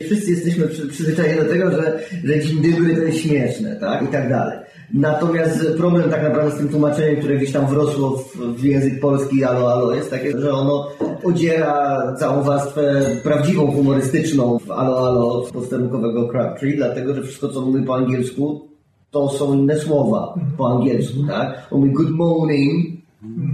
Wszyscy 0.00 0.30
jesteśmy 0.30 0.68
przy, 0.68 0.88
przyzwyczajeni 0.88 1.40
do 1.40 1.48
tego, 1.48 1.70
że, 1.70 2.00
że 2.24 2.40
dzień 2.40 2.72
dobry 2.72 2.96
to 2.96 3.02
jest 3.02 3.18
śmieszne, 3.18 3.76
tak? 3.76 4.02
I 4.02 4.06
tak 4.06 4.28
dalej. 4.28 4.58
Natomiast 4.94 5.66
problem 5.76 6.10
tak 6.10 6.22
naprawdę 6.22 6.50
z 6.50 6.58
tym 6.58 6.68
tłumaczeniem, 6.68 7.16
które 7.16 7.36
gdzieś 7.36 7.52
tam 7.52 7.66
wrosło 7.66 8.10
w, 8.10 8.36
w 8.36 8.64
język 8.64 9.00
polski 9.00 9.44
alo, 9.44 9.72
alo, 9.72 9.94
jest 9.94 10.10
takie, 10.10 10.40
że 10.40 10.52
ono 10.52 10.88
odziera 11.24 12.02
całą 12.18 12.42
warstwę 12.42 13.02
prawdziwą, 13.22 13.72
humorystyczną 13.72 14.58
w 14.58 14.70
alo, 14.70 15.08
alo 15.08 15.42
posterunkowego 15.52 16.28
Crabtree, 16.28 16.76
dlatego, 16.76 17.14
że 17.14 17.22
wszystko, 17.22 17.48
co 17.48 17.60
mówi 17.60 17.84
po 17.84 17.94
angielsku, 17.94 18.68
to 19.10 19.28
są 19.28 19.54
inne 19.54 19.78
słowa 19.78 20.34
po 20.56 20.72
angielsku, 20.72 21.18
tak? 21.28 21.68
On 21.70 21.80
mówi 21.80 21.92
good 21.92 22.10
morning, 22.10 22.99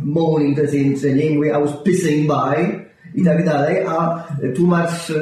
morning 0.04 0.56
to 0.56 0.62
jest 0.62 0.75
jęczenie, 0.75 1.30
mówi 1.30 1.49
I 1.49 1.52
was 1.52 1.82
pissing 1.82 2.28
by 2.28 2.87
i 3.14 3.25
tak 3.25 3.44
dalej, 3.44 3.87
a 3.87 4.25
tłumacz 4.54 5.11
e, 5.11 5.14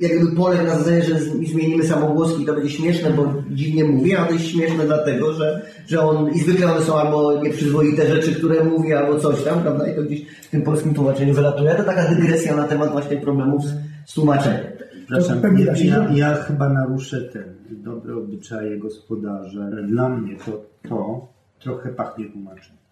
jakby 0.00 0.36
poległ 0.36 0.64
na 0.64 0.78
zasadzie, 0.78 1.02
że 1.02 1.18
zmienimy 1.20 1.84
samogłoski 1.84 2.42
i 2.42 2.46
to 2.46 2.54
będzie 2.54 2.70
śmieszne, 2.70 3.10
bo 3.10 3.34
dziwnie 3.50 3.84
mówi, 3.84 4.16
a 4.16 4.24
to 4.24 4.32
jest 4.32 4.46
śmieszne 4.46 4.86
dlatego, 4.86 5.32
że, 5.32 5.66
że 5.86 6.00
on 6.00 6.30
i 6.30 6.40
zwykle 6.40 6.72
one 6.72 6.80
są 6.80 6.98
albo 6.98 7.42
nieprzyzwoite 7.42 8.06
rzeczy, 8.14 8.34
które 8.34 8.64
mówi, 8.64 8.92
albo 8.92 9.20
coś 9.20 9.42
tam, 9.42 9.62
prawda? 9.62 9.88
I 9.88 9.96
to 9.96 10.02
gdzieś 10.02 10.26
w 10.26 10.50
tym 10.50 10.62
polskim 10.62 10.94
tłumaczeniu 10.94 11.34
wylatuje. 11.34 11.74
To 11.74 11.84
taka 11.84 12.14
dygresja 12.14 12.56
na 12.56 12.68
temat 12.68 12.92
właśnie 12.92 13.16
problemów 13.16 13.64
z, 13.64 13.74
z 14.06 14.14
tłumaczeniem. 14.14 14.60
Przepraszam, 15.06 15.58
ja, 15.58 15.74
zrobić. 15.74 16.18
ja 16.18 16.34
chyba 16.34 16.68
naruszę 16.68 17.20
ten 17.20 17.54
dobre 17.70 18.16
obyczaje 18.16 18.78
gospodarza. 18.78 19.70
Dla 19.88 20.08
mnie 20.08 20.36
to, 20.36 20.64
to 20.88 21.28
trochę 21.58 21.88
pachnie 21.88 22.30
tłumaczeniem. 22.30 22.83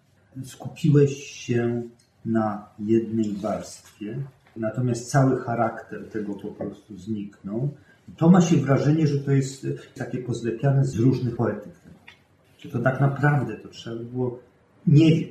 Skupiłeś 0.43 1.23
się 1.23 1.81
na 2.25 2.69
jednej 2.79 3.33
warstwie, 3.33 4.19
natomiast 4.55 5.09
cały 5.09 5.41
charakter 5.41 6.09
tego 6.09 6.33
po 6.33 6.47
prostu 6.47 6.97
zniknął. 6.97 7.69
To 8.17 8.29
ma 8.29 8.41
się 8.41 8.57
wrażenie, 8.57 9.07
że 9.07 9.19
to 9.19 9.31
jest 9.31 9.65
y, 9.65 9.77
takie 9.95 10.17
pozlepiane 10.17 10.85
z 10.85 10.95
różnych 10.95 11.35
poetyk. 11.35 11.73
Że 12.59 12.69
to 12.69 12.79
tak 12.79 13.01
naprawdę 13.01 13.57
to 13.57 13.69
trzeba 13.69 13.95
by 13.95 14.03
było, 14.03 14.39
nie 14.87 15.15
wiem, 15.15 15.29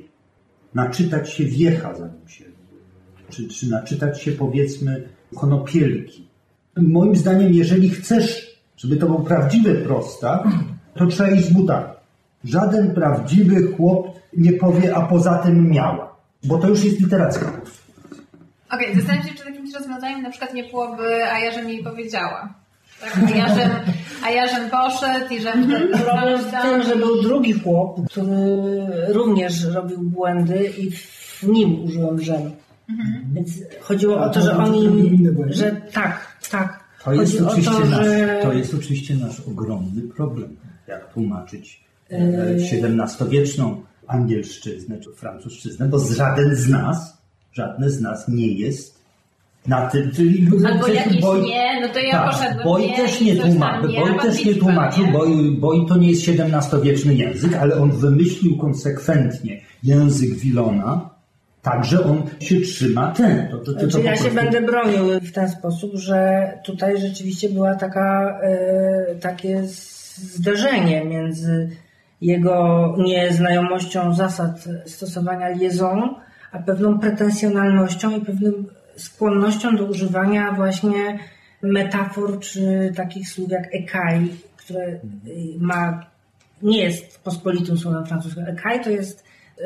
naczytać 0.73 1.33
się 1.33 1.45
wiecha 1.45 1.95
zanim 1.95 2.27
się, 2.27 2.45
czy, 3.29 3.47
czy 3.47 3.69
naczytać 3.69 4.21
się 4.21 4.31
powiedzmy 4.31 5.09
konopielki. 5.35 6.27
Moim 6.77 7.15
zdaniem, 7.15 7.53
jeżeli 7.53 7.89
chcesz, 7.89 8.59
żeby 8.77 8.97
to 8.97 9.05
był 9.05 9.19
prawdziwy 9.19 9.75
prostak, 9.75 10.43
to 10.95 11.07
trzeba 11.07 11.29
iść 11.29 11.45
z 11.47 11.53
butami. 11.53 11.93
Żaden 12.43 12.93
prawdziwy 12.93 13.73
chłop 13.73 14.12
nie 14.37 14.53
powie, 14.53 14.95
a 14.95 15.01
poza 15.01 15.37
tym 15.37 15.69
miała. 15.69 16.15
Bo 16.43 16.57
to 16.57 16.67
już 16.67 16.83
jest 16.83 16.99
literacka. 16.99 17.51
Okej, 18.71 18.95
zastanawiam 18.95 19.27
się, 19.27 19.33
czy 19.33 19.43
takimś 19.43 19.73
rozwiązaniem 19.73 20.21
na 20.21 20.29
przykład 20.29 20.53
nie 20.53 20.63
byłoby, 20.63 21.25
a 21.25 21.39
ja 21.39 21.51
żem 21.51 21.69
jej 21.69 21.83
powiedziała. 21.83 22.53
Tak, 23.01 23.17
a 23.33 23.37
ja 23.37 23.55
żem, 23.55 23.69
a 24.23 24.29
ja 24.29 24.47
żem 24.47 24.69
poszedł 24.69 25.33
i 25.33 25.41
żem... 25.41 25.71
Problem 26.05 26.39
w 26.39 26.51
tym, 26.61 26.83
że 26.83 26.95
był 26.95 27.21
drugi 27.21 27.53
chłop, 27.53 27.99
który 28.09 28.57
również 29.07 29.65
robił 29.65 29.97
błędy 29.97 30.73
i 30.77 30.91
w 30.91 31.43
nim 31.43 31.83
użyłem 31.83 32.21
żem. 32.21 32.51
Więc 33.33 33.51
chodziło 33.81 34.21
A 34.21 34.25
o 34.25 34.29
to, 34.29 34.41
że 34.41 34.51
robił 34.51 34.91
oni, 34.91 35.29
że 35.49 35.81
tak, 35.93 36.37
tak. 36.51 36.83
To 37.03 37.13
jest, 37.13 37.39
Chodzi 37.39 37.45
oczywiście 37.45 37.71
to, 37.71 37.85
nasz, 37.85 38.05
że 38.05 38.39
to 38.43 38.53
jest 38.53 38.73
oczywiście 38.73 39.15
nasz 39.15 39.39
ogromny 39.39 40.01
problem, 40.01 40.55
jak 40.87 41.13
tłumaczyć 41.13 41.83
e, 42.11 42.17
XVII-wieczną 42.73 43.83
angielszczyznę 44.07 44.97
czy 44.99 45.11
francuszczyznę, 45.13 45.87
bo 45.87 45.99
żaden 45.99 46.55
z 46.55 46.69
nas, 46.69 47.17
żadne 47.53 47.89
z 47.89 48.01
nas 48.01 48.27
nie 48.27 48.47
jest 48.47 49.03
na 49.67 49.89
tym, 49.89 50.11
czyli 50.11 50.47
Albo 50.65 50.83
przecież 50.83 51.05
jakieś 51.05 51.21
Boy- 51.21 51.41
nie, 51.41 51.81
no 51.81 51.87
to 51.93 51.99
ja 51.99 52.11
tak, 52.11 52.31
poszedłem 52.31 52.63
Boy 52.63 52.81
nie 52.81 52.95
też 52.97 53.21
nie 53.21 53.35
tłumaczył, 53.35 53.89
nie, 53.89 53.99
Boy 53.99 54.11
a 54.19 54.21
też 54.21 54.45
nie 54.45 54.55
tłumaczył? 54.55 55.07
Boy, 55.07 55.29
Boy 55.59 55.85
to 55.89 55.97
nie 55.97 56.09
jest 56.11 56.29
XVII-wieczny 56.29 57.15
język, 57.15 57.53
ale 57.53 57.75
on 57.75 57.91
wymyślił 57.91 58.57
konsekwentnie 58.57 59.61
język 59.83 60.29
Wilona, 60.29 61.09
także 61.61 62.03
on 62.03 62.23
się 62.39 62.61
trzyma 62.61 63.11
ten. 63.11 63.47
To, 63.51 63.57
to, 63.57 63.73
to, 63.73 63.73
to 63.73 63.79
Znaczy 63.89 64.05
ja 64.05 64.15
się 64.15 64.21
prostu- 64.21 64.41
będę 64.41 64.61
bronił 64.61 65.19
w 65.21 65.31
ten 65.31 65.49
sposób, 65.49 65.91
że 65.95 66.47
tutaj 66.65 67.01
rzeczywiście 67.01 67.49
była 67.49 67.75
taka, 67.75 68.39
e, 68.43 69.15
takie 69.15 69.61
zderzenie 70.15 71.05
między 71.05 71.69
jego 72.23 72.95
nieznajomością 72.97 74.13
zasad 74.13 74.63
stosowania 74.85 75.49
liaison, 75.49 76.15
a 76.51 76.59
pewną 76.59 76.99
pretensjonalnością 76.99 78.17
i 78.17 78.21
pewnym 78.21 78.65
skłonnością 78.95 79.75
do 79.75 79.85
używania 79.85 80.51
właśnie 80.51 81.19
metafor 81.61 82.39
czy 82.39 82.91
takich 82.95 83.29
słów 83.29 83.51
jak 83.51 83.75
ekai, 83.75 84.29
które 84.57 84.87
y, 84.87 84.99
ma, 85.59 86.05
nie 86.61 86.83
jest 86.83 87.23
pospolitym 87.23 87.77
słowem 87.77 88.05
francuskim. 88.05 88.45
Ekai 88.45 88.83
to 88.83 88.89
jest, 88.89 89.23
y, 89.59 89.63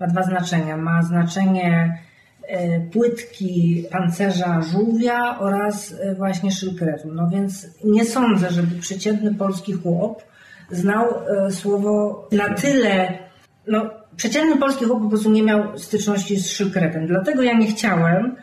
ma 0.00 0.06
dwa 0.06 0.22
znaczenia. 0.22 0.76
Ma 0.76 1.02
znaczenie 1.02 1.98
y, 2.42 2.90
płytki 2.92 3.84
pancerza 3.90 4.62
żółwia 4.62 5.38
oraz 5.38 5.94
właśnie 6.16 6.52
szylkretu. 6.52 7.12
No 7.12 7.28
więc 7.28 7.66
nie 7.84 8.04
sądzę, 8.04 8.50
żeby 8.50 8.80
przeciętny 8.80 9.34
polski 9.34 9.72
chłop 9.72 10.22
znał 10.70 11.04
y, 11.48 11.52
słowo 11.52 12.28
na 12.32 12.54
tyle, 12.54 13.18
no 13.66 13.90
przeciętny 14.16 14.56
polski 14.56 14.84
chłop 14.84 15.02
po 15.02 15.08
prostu 15.08 15.30
nie 15.30 15.42
miał 15.42 15.78
styczności 15.78 16.36
z 16.36 16.50
szylkretem. 16.50 17.06
Dlatego 17.06 17.42
ja 17.42 17.52
nie 17.52 17.66
chciałem 17.66 18.36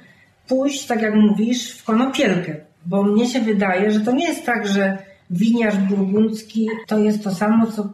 pójść, 0.48 0.88
tak 0.88 1.02
jak 1.02 1.16
mówisz, 1.16 1.72
w 1.72 1.84
konopielkę. 1.84 2.56
Bo 2.86 3.04
mnie 3.04 3.30
się 3.30 3.40
wydaje, 3.40 3.92
że 3.92 4.00
to 4.00 4.12
nie 4.12 4.28
jest 4.28 4.46
tak, 4.46 4.68
że 4.68 4.98
winiarz 5.30 5.78
burgundzki 5.78 6.68
to 6.88 7.00
jest 7.00 7.24
to 7.24 7.32
samo, 7.32 7.68
co 7.68 7.90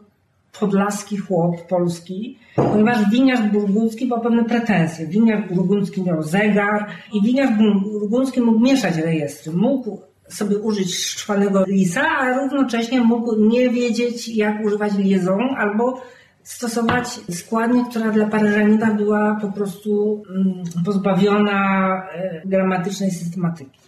podlaski 0.59 1.17
chłop 1.17 1.67
polski, 1.67 2.37
ponieważ 2.55 3.09
winiarz 3.11 3.41
burgundzki 3.41 4.07
ma 4.07 4.19
pewne 4.19 4.45
pretensje. 4.45 5.07
Winiarz 5.07 5.49
burgundzki 5.49 6.03
miał 6.03 6.23
zegar 6.23 6.85
i 7.13 7.21
winiarz 7.21 7.49
burgundzki 7.83 8.41
mógł 8.41 8.59
mieszać 8.59 8.97
rejestry. 8.97 9.51
Mógł 9.51 10.01
sobie 10.29 10.57
użyć 10.57 10.95
szczwanego 10.95 11.65
lisa, 11.67 12.01
a 12.01 12.37
równocześnie 12.37 13.01
mógł 13.01 13.35
nie 13.35 13.69
wiedzieć, 13.69 14.27
jak 14.27 14.65
używać 14.65 14.93
liaison 14.97 15.55
albo 15.57 16.01
stosować 16.43 17.07
składnię, 17.31 17.85
która 17.89 18.11
dla 18.11 18.27
paryżanina 18.27 18.93
była 18.93 19.37
po 19.41 19.51
prostu 19.51 20.23
mm, 20.29 20.63
pozbawiona 20.85 21.91
e, 22.13 22.41
gramatycznej 22.45 23.11
systematyki. 23.11 23.79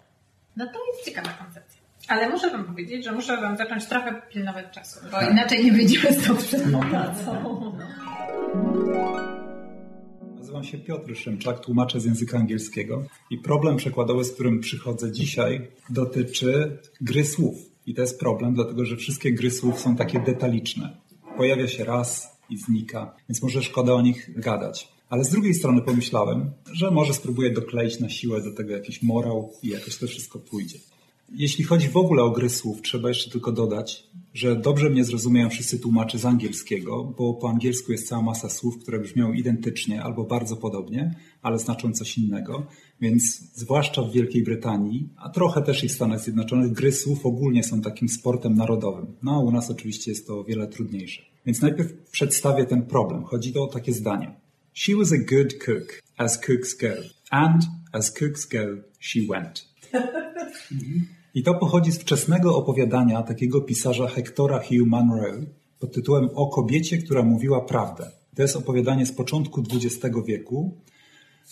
No 0.58 0.66
to 0.66 0.80
jest 0.92 1.06
ciekawa 1.06 1.30
koncepcja. 1.30 1.82
Ale 2.08 2.30
muszę 2.30 2.52
wam 2.52 2.66
powiedzieć, 2.66 3.06
że 3.06 3.12
muszę 3.12 3.38
wam 3.38 3.58
zacząć 3.58 3.86
trochę 3.86 4.22
pilnować 4.30 4.66
czasu, 4.72 5.00
bo 5.12 5.32
inaczej 5.32 5.66
nie 5.66 5.72
wyjdziemy 5.72 6.14
stąd 6.14 6.44
przed 6.44 6.64
pracą. 6.90 7.72
Nazywam 10.51 10.72
się 10.72 10.77
Piotr 10.77 11.15
Szymczak, 11.15 11.60
tłumaczę 11.60 12.00
z 12.00 12.05
języka 12.05 12.38
angielskiego 12.38 13.03
i 13.29 13.38
problem 13.38 13.77
przekładowy, 13.77 14.24
z 14.24 14.31
którym 14.31 14.60
przychodzę 14.60 15.12
dzisiaj, 15.12 15.67
dotyczy 15.89 16.77
gry 17.01 17.25
słów. 17.25 17.55
I 17.86 17.93
to 17.93 18.01
jest 18.01 18.20
problem, 18.20 18.53
dlatego 18.53 18.86
że 18.86 18.98
wszystkie 18.98 19.34
gry 19.34 19.51
słów 19.51 19.79
są 19.79 19.96
takie 19.96 20.20
detaliczne. 20.20 20.98
Pojawia 21.38 21.67
się 21.67 21.84
raz 21.84 22.38
i 22.50 22.58
znika, 22.58 23.15
więc 23.29 23.43
może 23.43 23.63
szkoda 23.63 23.93
o 23.93 24.01
nich 24.01 24.39
gadać. 24.39 24.88
Ale 25.10 25.24
z 25.24 25.29
drugiej 25.29 25.53
strony 25.53 25.81
pomyślałem, 25.81 26.51
że 26.74 26.91
może 26.91 27.13
spróbuję 27.13 27.51
dokleić 27.51 28.00
na 28.00 28.10
siłę 28.10 28.41
do 28.41 28.53
tego 28.53 28.72
jakiś 28.72 29.03
morał 29.03 29.53
i 29.63 29.67
jakoś 29.67 29.98
to 29.98 30.08
wszystko 30.08 30.39
pójdzie. 30.39 30.79
Jeśli 31.34 31.64
chodzi 31.64 31.90
w 31.90 31.98
ogóle 31.98 32.24
o 32.24 32.32
gry 32.32 32.50
słów, 32.50 32.82
trzeba 32.82 33.10
jeszcze 33.10 33.30
tylko 33.30 33.52
dodać, 33.52 34.04
że 34.34 34.56
dobrze 34.56 34.90
mnie 34.90 35.06
zrozumieją 35.06 35.50
wszyscy 35.50 35.80
tłumacze 35.80 36.18
z 36.18 36.26
angielskiego, 36.26 37.04
bo 37.18 37.34
po 37.34 37.50
angielsku 37.50 37.92
jest 37.92 38.08
cała 38.08 38.22
masa 38.22 38.50
słów, 38.50 38.78
które 38.78 39.00
brzmią 39.00 39.34
identycznie 39.34 40.04
albo 40.04 40.24
bardzo 40.24 40.56
podobnie, 40.56 41.16
ale 41.42 41.60
znaczą 41.60 41.94
coś 41.94 42.18
innego. 42.18 42.66
Więc 43.02 43.42
zwłaszcza 43.54 44.02
w 44.02 44.12
Wielkiej 44.12 44.44
Brytanii, 44.44 45.10
a 45.18 45.30
trochę 45.30 45.62
też 45.62 45.84
i 45.84 45.90
w 45.90 45.92
Stanach 45.92 46.20
Zjednoczonych, 46.20 46.72
gry 46.72 46.92
słów 46.92 47.26
ogólnie 47.26 47.64
są 47.64 47.82
takim 47.82 48.10
sportem 48.10 48.56
narodowym. 48.56 49.06
No 49.24 49.32
a 49.32 49.40
u 49.40 49.52
nas 49.52 49.70
oczywiście 49.70 50.12
jest 50.12 50.28
to 50.28 50.40
o 50.40 50.44
wiele 50.44 50.68
trudniejsze. 50.68 51.22
Więc 51.46 51.62
najpierw 51.62 51.94
przedstawię 52.12 52.66
ten 52.66 52.86
problem. 52.86 53.24
Chodzi 53.24 53.58
o 53.58 53.68
takie 53.68 53.94
zdanie. 53.94 54.36
She 54.74 54.96
was 54.96 55.12
a 55.12 55.18
good 55.18 55.54
cook, 55.66 56.02
as 56.18 56.38
cooks 56.38 56.78
go, 56.78 56.94
and 57.30 57.64
as 57.92 58.12
cooks 58.12 58.46
go, 58.46 58.60
she 59.00 59.20
went. 59.30 59.68
I 61.36 61.44
to 61.44 61.54
pochodzi 61.54 61.92
z 61.92 62.00
wczesnego 62.00 62.58
opowiadania 62.58 63.24
takiego 63.24 63.62
pisarza 63.62 64.08
Hectora 64.08 64.60
Hugh 64.60 64.88
Munro 64.88 65.24
pod 65.80 65.94
tytułem 65.94 66.30
O 66.36 66.48
kobiecie, 66.48 66.98
która 66.98 67.24
mówiła 67.24 67.62
prawdę. 67.62 68.12
To 68.36 68.42
jest 68.42 68.55
opowiadanie 68.55 69.05
z 69.05 69.12
początku 69.12 69.64
XX 69.74 70.16
wieku. 70.25 70.77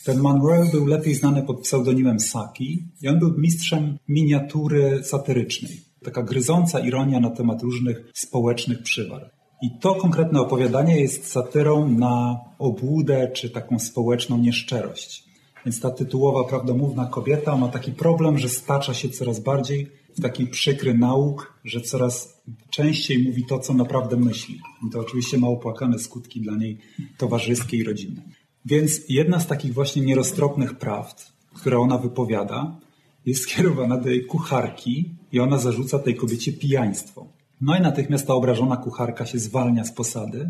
Ten 0.05 0.19
Munro 0.19 0.65
był 0.71 0.85
lepiej 0.85 1.15
znany 1.15 1.41
pod 1.41 1.61
pseudonimem 1.61 2.19
Saki 2.19 2.83
i 3.01 3.07
on 3.07 3.19
był 3.19 3.37
mistrzem 3.37 3.97
miniatury 4.07 5.03
satyrycznej. 5.03 5.81
Taka 6.03 6.23
gryząca 6.23 6.79
ironia 6.79 7.19
na 7.19 7.29
temat 7.29 7.61
różnych 7.61 8.11
społecznych 8.13 8.83
przywar. 8.83 9.31
I 9.61 9.79
to 9.79 9.95
konkretne 9.95 10.41
opowiadanie 10.41 11.01
jest 11.01 11.31
satyrą 11.31 11.89
na 11.89 12.39
obłudę 12.59 13.31
czy 13.33 13.49
taką 13.49 13.79
społeczną 13.79 14.37
nieszczerość. 14.37 15.28
Więc 15.65 15.79
ta 15.79 15.91
tytułowa, 15.91 16.49
prawdomówna 16.49 17.05
kobieta 17.05 17.57
ma 17.57 17.67
taki 17.67 17.91
problem, 17.91 18.37
że 18.37 18.49
stacza 18.49 18.93
się 18.93 19.09
coraz 19.09 19.39
bardziej 19.39 19.91
w 20.17 20.21
taki 20.21 20.47
przykry 20.47 20.93
nauk, 20.93 21.53
że 21.65 21.81
coraz 21.81 22.41
częściej 22.69 23.23
mówi 23.23 23.45
to, 23.45 23.59
co 23.59 23.73
naprawdę 23.73 24.17
myśli. 24.17 24.59
I 24.87 24.89
to 24.91 24.99
oczywiście 24.99 25.37
ma 25.37 25.47
opłakane 25.47 25.99
skutki 25.99 26.41
dla 26.41 26.55
niej 26.55 26.77
towarzyskie 27.17 27.77
i 27.77 27.83
rodzinne. 27.83 28.21
Więc 28.65 29.01
jedna 29.09 29.39
z 29.39 29.47
takich 29.47 29.73
właśnie 29.73 30.01
nieroztropnych 30.01 30.77
prawd, 30.77 31.31
które 31.53 31.79
ona 31.79 31.97
wypowiada, 31.97 32.77
jest 33.25 33.41
skierowana 33.41 33.97
do 33.97 34.09
jej 34.09 34.25
kucharki 34.25 35.11
i 35.31 35.39
ona 35.39 35.57
zarzuca 35.57 35.99
tej 35.99 36.15
kobiecie 36.15 36.53
pijaństwo. 36.53 37.27
No 37.61 37.77
i 37.77 37.81
natychmiast 37.81 38.27
ta 38.27 38.33
obrażona 38.33 38.77
kucharka 38.77 39.25
się 39.25 39.39
zwalnia 39.39 39.85
z 39.85 39.91
posady, 39.91 40.49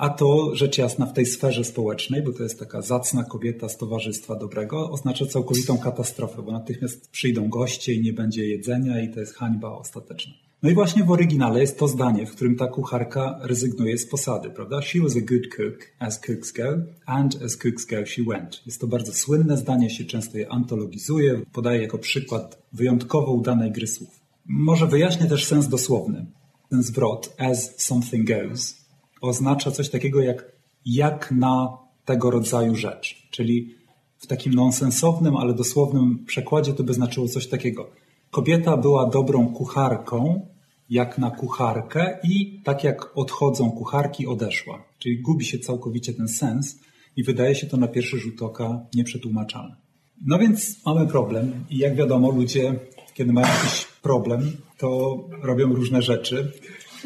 a 0.00 0.08
to 0.08 0.56
rzecz 0.56 0.78
jasna 0.78 1.06
w 1.06 1.12
tej 1.12 1.26
sferze 1.26 1.64
społecznej, 1.64 2.22
bo 2.22 2.32
to 2.32 2.42
jest 2.42 2.58
taka 2.58 2.82
zacna 2.82 3.24
kobieta 3.24 3.68
z 3.68 3.76
towarzystwa 3.76 4.36
dobrego, 4.36 4.90
oznacza 4.90 5.26
całkowitą 5.26 5.78
katastrofę, 5.78 6.42
bo 6.42 6.52
natychmiast 6.52 7.10
przyjdą 7.10 7.48
goście 7.48 7.94
i 7.94 8.02
nie 8.02 8.12
będzie 8.12 8.48
jedzenia 8.48 9.02
i 9.02 9.14
to 9.14 9.20
jest 9.20 9.34
hańba 9.34 9.72
ostateczna. 9.72 10.32
No 10.62 10.70
i 10.70 10.74
właśnie 10.74 11.04
w 11.04 11.10
oryginale 11.10 11.60
jest 11.60 11.78
to 11.78 11.88
zdanie, 11.88 12.26
w 12.26 12.30
którym 12.30 12.56
ta 12.56 12.66
kucharka 12.66 13.40
rezygnuje 13.42 13.98
z 13.98 14.06
posady, 14.06 14.50
prawda? 14.50 14.82
She 14.82 15.00
was 15.00 15.16
a 15.16 15.20
good 15.20 15.48
cook, 15.56 15.92
as 15.98 16.20
cooks 16.20 16.52
go, 16.52 16.64
and 17.06 17.42
as 17.42 17.56
cooks 17.56 17.84
go 17.84 18.06
she 18.06 18.22
went. 18.22 18.62
Jest 18.66 18.80
to 18.80 18.86
bardzo 18.86 19.12
słynne 19.12 19.56
zdanie, 19.56 19.90
się 19.90 20.04
często 20.04 20.38
je 20.38 20.52
antologizuje, 20.52 21.40
podaje 21.52 21.82
jako 21.82 21.98
przykład 21.98 22.62
wyjątkowo 22.72 23.32
udanej 23.32 23.72
gry 23.72 23.86
słów. 23.86 24.20
Może 24.46 24.86
wyjaśnię 24.86 25.26
też 25.26 25.46
sens 25.46 25.68
dosłowny. 25.68 26.26
Ten 26.70 26.82
zwrot 26.82 27.34
as 27.38 27.74
something 27.76 28.28
goes 28.28 28.79
oznacza 29.20 29.70
coś 29.70 29.90
takiego 29.90 30.22
jak 30.22 30.60
jak 30.86 31.32
na 31.32 31.78
tego 32.04 32.30
rodzaju 32.30 32.74
rzecz. 32.76 33.28
Czyli 33.30 33.74
w 34.18 34.26
takim 34.26 34.54
nonsensownym, 34.54 35.36
ale 35.36 35.54
dosłownym 35.54 36.24
przekładzie 36.26 36.72
to 36.72 36.82
by 36.82 36.94
znaczyło 36.94 37.28
coś 37.28 37.48
takiego. 37.48 37.90
Kobieta 38.30 38.76
była 38.76 39.10
dobrą 39.10 39.48
kucharką, 39.48 40.46
jak 40.90 41.18
na 41.18 41.30
kucharkę 41.30 42.18
i 42.24 42.60
tak 42.64 42.84
jak 42.84 43.18
odchodzą 43.18 43.70
kucharki, 43.70 44.26
odeszła. 44.26 44.84
Czyli 44.98 45.22
gubi 45.22 45.44
się 45.44 45.58
całkowicie 45.58 46.12
ten 46.12 46.28
sens 46.28 46.80
i 47.16 47.24
wydaje 47.24 47.54
się 47.54 47.66
to 47.66 47.76
na 47.76 47.88
pierwszy 47.88 48.18
rzut 48.18 48.42
oka 48.42 48.86
nieprzetłumaczalne. 48.94 49.76
No 50.26 50.38
więc 50.38 50.84
mamy 50.86 51.06
problem 51.06 51.64
i 51.70 51.78
jak 51.78 51.96
wiadomo 51.96 52.30
ludzie, 52.30 52.74
kiedy 53.14 53.32
mają 53.32 53.46
jakiś 53.46 53.86
problem, 54.02 54.52
to 54.78 55.18
robią 55.42 55.74
różne 55.74 56.02
rzeczy. 56.02 56.52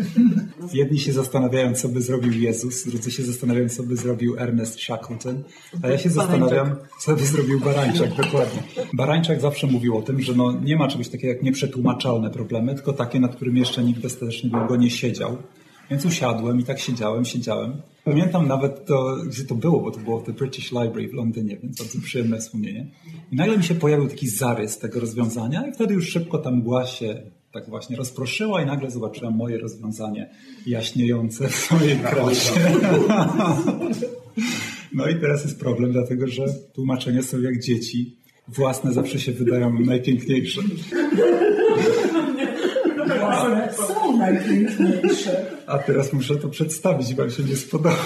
Jedni 0.73 1.01
się 1.01 1.13
zastanawiają, 1.13 1.75
co 1.75 1.89
by 1.89 2.03
zrobił 2.03 2.33
Jezus, 2.33 2.89
drudzy 2.89 3.11
się 3.11 3.23
zastanawiają, 3.23 3.69
co 3.69 3.83
by 3.83 3.97
zrobił 3.97 4.39
Ernest 4.39 4.81
Shackleton, 4.81 5.43
a 5.83 5.89
ja 5.89 5.99
się 5.99 6.11
zastanawiam, 6.11 6.77
co 7.01 7.17
by 7.17 7.27
zrobił 7.27 7.61
Barańczak, 7.61 8.11
dokładnie. 8.17 8.63
Barańczak 8.93 9.41
zawsze 9.41 9.67
mówił 9.67 9.99
o 9.99 10.03
tym, 10.03 10.21
że 10.21 10.35
no, 10.35 10.61
nie 10.61 10.77
ma 10.77 10.89
czegoś 10.89 11.09
takiego 11.09 11.33
jak 11.33 11.43
nieprzetłumaczalne 11.43 12.31
problemy, 12.31 12.75
tylko 12.75 12.93
takie, 12.93 13.21
nad 13.21 13.37
którymi 13.37 13.61
jeszcze 13.61 13.85
nikt 13.85 14.01
dostatecznie 14.01 14.51
długo 14.51 14.77
nie 14.77 14.91
siedział. 14.91 15.37
Więc 15.91 16.05
usiadłem 16.05 16.61
i 16.61 16.65
tak 16.65 16.81
siedziałem, 16.81 17.25
siedziałem. 17.25 17.83
Pamiętam 18.05 18.49
nawet 18.49 18.87
to, 18.87 19.17
gdzie 19.27 19.45
to 19.45 19.55
było, 19.55 19.81
bo 19.81 19.91
to 19.91 20.01
było 20.01 20.21
w 20.21 20.25
The 20.25 20.33
British 20.33 20.73
Library 20.73 21.09
w 21.09 21.13
Londynie, 21.13 21.57
więc 21.63 21.79
bardzo 21.79 22.01
przyjemne 22.01 22.39
wspomnienie. 22.39 22.87
I 23.33 23.37
nagle 23.37 23.59
mi 23.59 23.65
się 23.65 23.75
pojawił 23.75 24.09
taki 24.09 24.29
zarys 24.29 24.79
tego 24.79 25.01
rozwiązania 25.01 25.67
i 25.67 25.73
wtedy 25.73 25.95
już 25.95 26.09
szybko 26.09 26.39
ta 26.39 26.51
mgła 26.51 26.87
się 26.87 27.23
tak 27.55 27.69
właśnie 27.69 27.97
rozproszyła 27.97 28.63
i 28.63 28.67
nagle 28.67 28.91
zobaczyłem 28.91 29.35
moje 29.35 29.59
rozwiązanie 29.59 30.31
jaśniejące 30.67 31.49
w 31.49 31.55
swojej 31.55 31.99
krasie. 31.99 32.51
No 34.95 35.09
i 35.09 35.21
teraz 35.21 35.45
jest 35.45 35.61
problem, 35.61 35.93
dlatego 35.93 36.27
że 36.27 36.45
tłumaczenia 36.75 37.23
są 37.23 37.41
jak 37.41 37.61
dzieci. 37.61 38.17
Własne 38.49 38.93
zawsze 38.93 39.21
się 39.21 39.33
wydają 39.33 39.81
najpiękniejsze. 39.81 40.63
Są 43.77 44.17
najpiękniejsze. 44.17 45.47
A 45.67 45.79
teraz 45.79 46.13
muszę 46.13 46.37
to 46.37 46.49
przedstawić, 46.49 47.15
bo 47.15 47.31
się 47.31 47.43
nie 47.43 47.57
spodoba. 47.57 47.97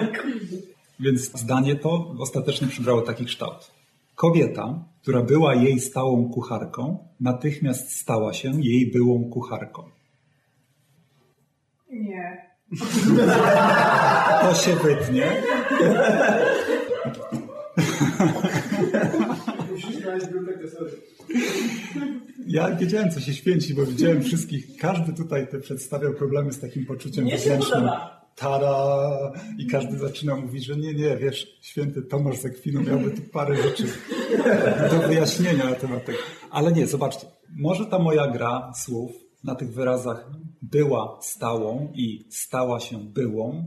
Więc 1.00 1.38
zdanie 1.38 1.76
to 1.76 2.14
ostatecznie 2.18 2.68
przybrało 2.68 3.02
taki 3.02 3.24
kształt. 3.24 3.75
Kobieta, 4.16 4.84
która 5.02 5.22
była 5.22 5.54
jej 5.54 5.80
stałą 5.80 6.28
kucharką, 6.30 7.08
natychmiast 7.20 8.00
stała 8.00 8.32
się 8.32 8.62
jej 8.62 8.90
byłą 8.92 9.30
kucharką. 9.30 9.82
Nie. 11.90 12.46
To 14.40 14.54
się 14.54 14.76
wytnie. 14.76 15.42
Ja 22.46 22.76
wiedziałem, 22.76 23.10
co 23.10 23.20
się 23.20 23.34
święci, 23.34 23.74
bo 23.74 23.86
widziałem 23.86 24.22
wszystkich. 24.22 24.76
Każdy 24.76 25.12
tutaj 25.12 25.48
te 25.48 25.58
przedstawiał 25.58 26.14
problemy 26.14 26.52
z 26.52 26.60
takim 26.60 26.86
poczuciem 26.86 27.24
Mnie 27.24 27.38
się 27.38 27.50
wewnętrznym. 27.50 27.80
podoba. 27.80 28.15
Tada! 28.36 29.32
I 29.58 29.66
każdy 29.66 29.98
zaczyna 29.98 30.36
mówić, 30.36 30.64
że 30.64 30.76
nie, 30.76 30.94
nie, 30.94 31.16
wiesz, 31.16 31.58
święty 31.60 32.02
Tomasz 32.02 32.36
z 32.36 32.46
Akwinu 32.46 32.82
miałby 32.82 33.10
tu 33.10 33.22
parę 33.22 33.56
rzeczy 33.62 33.84
do 34.90 35.08
wyjaśnienia 35.08 35.64
na 35.64 35.74
temat 35.74 36.04
tego. 36.04 36.18
Ale 36.50 36.72
nie, 36.72 36.86
zobaczcie, 36.86 37.26
może 37.56 37.86
ta 37.86 37.98
moja 37.98 38.26
gra 38.26 38.72
słów 38.74 39.12
na 39.44 39.54
tych 39.54 39.72
wyrazach 39.74 40.30
była 40.62 41.18
stałą 41.22 41.92
i 41.94 42.26
stała 42.30 42.80
się 42.80 42.98
byłą. 42.98 43.64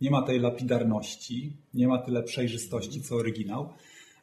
Nie 0.00 0.10
ma 0.10 0.22
tej 0.22 0.40
lapidarności, 0.40 1.56
nie 1.74 1.88
ma 1.88 1.98
tyle 1.98 2.22
przejrzystości 2.22 3.02
co 3.02 3.14
oryginał, 3.14 3.72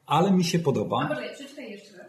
ale 0.05 0.31
mi 0.31 0.43
się 0.43 0.59
podoba 0.59 1.07
może 1.07 1.29
przeczytaj 1.33 1.71
jeszcze 1.71 1.97
raz. 1.97 2.07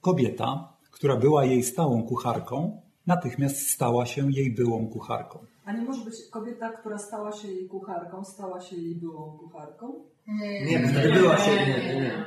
kobieta, 0.00 0.72
która 0.90 1.16
była 1.16 1.44
jej 1.44 1.62
stałą 1.62 2.02
kucharką, 2.02 2.80
natychmiast 3.06 3.70
stała 3.70 4.06
się 4.06 4.32
jej 4.32 4.54
byłą 4.54 4.86
kucharką. 4.86 5.38
A 5.64 5.72
nie 5.72 5.82
może 5.82 6.04
być 6.04 6.14
kobieta, 6.30 6.68
która 6.72 6.98
stała 6.98 7.32
się 7.32 7.48
jej 7.48 7.68
kucharką, 7.68 8.24
stała 8.24 8.60
się 8.60 8.76
jej 8.76 8.94
byłą 8.94 9.38
kucharką? 9.38 9.94
Nie, 10.66 10.88
wtedy 10.88 11.12
była 11.12 11.38
się, 11.38 11.50
nie, 11.50 11.66
nie, 11.94 12.00
nie. 12.00 12.24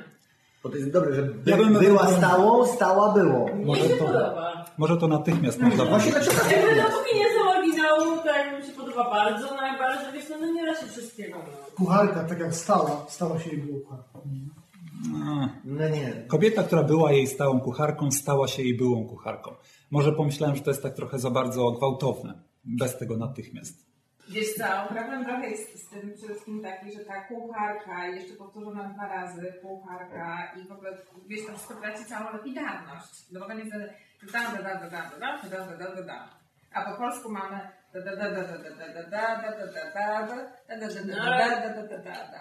Bo 0.64 0.70
to 0.70 0.78
jest 0.78 0.92
dobre, 0.92 1.16
że 1.16 1.22
by, 1.22 1.52
Ja 1.52 1.58
bym- 1.58 1.74
była 1.74 2.08
stałą, 2.08 2.66
stała 2.68 3.14
było. 3.14 3.46
Może 3.66 3.90
to-. 3.90 4.36
Może 4.78 4.98
to 4.98 5.08
natychmiast 5.08 5.60
można 5.60 5.86
Właśnie 5.86 6.12
powiedzieć. 6.12 6.34
dlaczego 6.36 6.62
Jakby 6.62 6.76
dopóki 6.82 7.16
nie 7.20 7.26
są 7.26 7.50
oryginału, 7.60 8.18
to 8.24 8.28
jakby 8.28 8.58
mi 8.62 8.66
się 8.68 8.72
podoba 8.72 9.10
bardzo, 9.10 9.48
no 9.56 9.68
jak 9.68 9.80
bardzo 9.80 10.12
wiesz, 10.12 10.26
no 10.42 10.52
nie 10.52 10.66
da 10.66 10.76
się 10.76 10.88
wszystkiego. 10.88 11.38
No. 11.38 11.76
Kucharka, 11.76 12.24
tak 12.24 12.40
jak 12.40 12.56
stała, 12.56 13.06
stała 13.10 13.40
się 13.40 13.50
jej 13.50 13.60
było 13.60 13.80
kucharką. 13.80 14.22
A. 15.26 15.50
No 15.66 15.90
nie. 15.90 16.24
Kobieta, 16.28 16.64
która 16.64 16.84
była 16.84 17.12
jej 17.12 17.28
stałą 17.28 17.60
kucharką, 17.60 18.12
stała 18.12 18.48
się 18.48 18.64
jej 18.64 18.78
byłą 18.78 19.08
kucharką. 19.08 19.52
Może 19.92 20.12
pomyślałem, 20.12 20.56
że 20.56 20.62
to 20.62 20.70
jest 20.70 20.84
tak 20.84 20.94
trochę 20.94 21.20
za 21.20 21.30
bardzo 21.32 21.72
gwałtowne. 21.72 22.34
Bez 22.66 22.98
tego 22.98 23.18
natychmiast. 23.18 23.86
Wiesz 24.30 24.54
co, 24.54 24.64
problem 24.90 25.26
trochę 25.26 25.50
jest 25.50 25.86
z 25.86 25.90
tym 25.90 26.14
wszystkim 26.18 26.62
taki, 26.62 26.92
że 26.92 27.00
ta 27.00 27.22
kucharka, 27.22 28.08
jeszcze 28.08 28.34
powtórzona 28.34 28.84
dwa 28.84 29.08
razy, 29.08 29.54
kucharka 29.62 30.54
i 30.56 30.68
w 30.68 30.72
ogóle, 30.72 30.98
wiesz, 31.28 31.46
to 31.46 31.54
wszystko 31.54 31.76
traci 31.76 32.06
całą 32.06 32.34
lapidarność. 32.34 33.32
No 33.32 33.40
bo 33.40 33.48
tam 33.48 33.60
jest 33.60 33.72
da, 33.72 33.78
da, 33.78 34.62
da, 34.62 34.76
da, 34.76 34.90
da, 34.90 34.90
da, 34.90 35.50
da, 35.50 35.66
da, 35.66 35.78
da, 35.78 35.96
da, 35.96 36.02
da. 36.02 36.30
A 36.74 36.92
po 36.92 36.98
polsku 36.98 37.32
mamy 37.32 37.60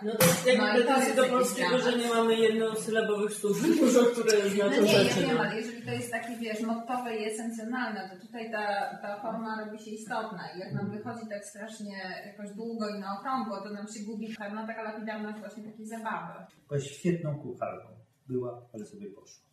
no, 0.03 0.13
no, 0.13 0.13
no 0.13 0.19
to 0.19 0.25
jest 0.27 0.47
jakby 0.47 0.67
pretensje 0.73 1.15
do 1.15 1.25
polskiego, 1.25 1.79
że 1.79 1.99
nie 1.99 2.09
mamy 2.09 2.35
jednosylabowych 2.35 3.33
słów 3.33 3.63
dużo, 3.81 4.05
które 4.05 4.33
no 4.45 4.51
znaczą 4.51 4.81
no 4.81 4.87
nie, 4.87 5.05
ja 5.05 5.15
wiem, 5.29 5.41
ale 5.41 5.57
jeżeli 5.57 5.83
to 5.83 5.91
jest 5.91 6.11
takie, 6.13 6.37
wiesz, 6.37 6.61
mottowe 6.61 7.17
i 7.17 7.25
esencjonalne, 7.25 8.11
to 8.11 8.27
tutaj 8.27 8.51
ta, 8.51 8.65
ta 9.03 9.21
forma 9.23 9.65
robi 9.65 9.79
się 9.79 9.91
istotna 9.91 10.43
i 10.57 10.59
jak 10.59 10.73
nam 10.73 10.91
wychodzi 10.91 11.29
tak 11.29 11.45
strasznie 11.45 11.97
jakoś 12.27 12.51
długo 12.57 12.89
i 12.89 13.01
na 13.01 13.19
okrągło, 13.19 13.61
to 13.61 13.71
nam 13.71 13.87
się 13.89 14.01
gubi 14.07 14.35
pewna 14.39 14.67
taka 14.67 14.83
lapidarność 14.83 15.39
właśnie 15.39 15.65
takiej 15.65 15.87
zabawy. 15.87 16.33
Była 16.69 16.81
świetną 16.81 17.39
kucharką. 17.39 17.89
Była, 18.29 18.63
ale 18.75 18.85
sobie 18.85 19.11
poszła. 19.11 19.45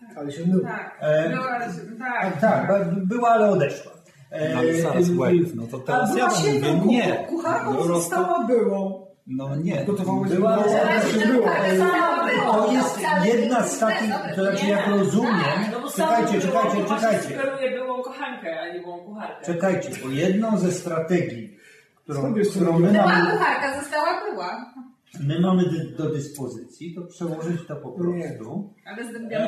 Tak, 0.00 0.18
ale 0.18 0.32
się 0.32 0.46
myła. 0.46 0.68
Tak, 0.68 0.98
e, 1.00 1.30
była, 1.30 1.50
ale 1.50 1.66
się, 1.74 1.80
tak, 1.98 2.40
tak, 2.40 2.68
tak, 2.68 3.06
była, 3.06 3.30
ale 3.30 3.50
odeszła. 3.50 3.99
E, 4.32 4.56
Ale 4.58 4.74
zaraz, 4.74 5.10
wait, 5.10 5.54
no 5.54 5.62
to 5.70 5.78
teraz 5.78 6.16
ja 6.16 6.28
była 6.28 6.38
wam 6.60 6.76
mówię 6.76 6.80
ku- 6.82 6.88
nie. 6.90 7.26
kucharką, 7.28 7.74
Po 7.76 7.84
prostu- 7.84 7.94
została 7.94 8.44
byłą. 8.46 9.06
No 9.26 9.56
nie. 9.56 9.84
Gotowała 9.84 10.28
się 10.28 10.34
Była- 10.34 10.56
było, 10.56 10.76
ale 10.80 11.02
się 11.12 11.26
było. 11.28 11.46
Tak, 11.46 11.66
samo 11.76 12.52
To 12.52 12.72
jest 12.72 13.00
jedna 13.24 13.62
z 13.62 13.78
takich, 13.78 14.10
to 14.36 14.42
znaczy 14.44 14.66
jak 14.66 14.86
rozumiem, 14.88 15.34
No 15.72 15.80
bo 15.80 15.90
samo 15.90 16.12
czekajcie, 16.12 16.48
było, 16.48 16.62
czekajcie, 16.62 17.28
czekajcie, 17.28 17.70
byłą 17.74 18.02
kochankę, 18.02 18.60
a 18.60 18.72
nie 18.74 18.80
byłą 18.80 18.98
kucharkę. 18.98 19.46
czekajcie, 19.46 19.90
bo 20.04 20.10
jedną 20.10 20.58
ze 20.58 20.72
strategii, 20.72 21.56
którą, 22.04 22.34
którą 22.50 22.78
my 22.78 22.92
Była 22.92 23.06
mamy, 23.06 23.30
kucharka, 23.30 23.80
została 23.80 24.20
była. 24.30 24.72
my 25.20 25.40
mamy 25.40 25.62
do 25.98 26.10
dyspozycji, 26.10 26.94
to 26.94 27.02
przełożyć 27.02 27.66
to 27.68 27.76
po 27.76 27.88
Nie. 27.88 27.94
prostu, 27.94 28.64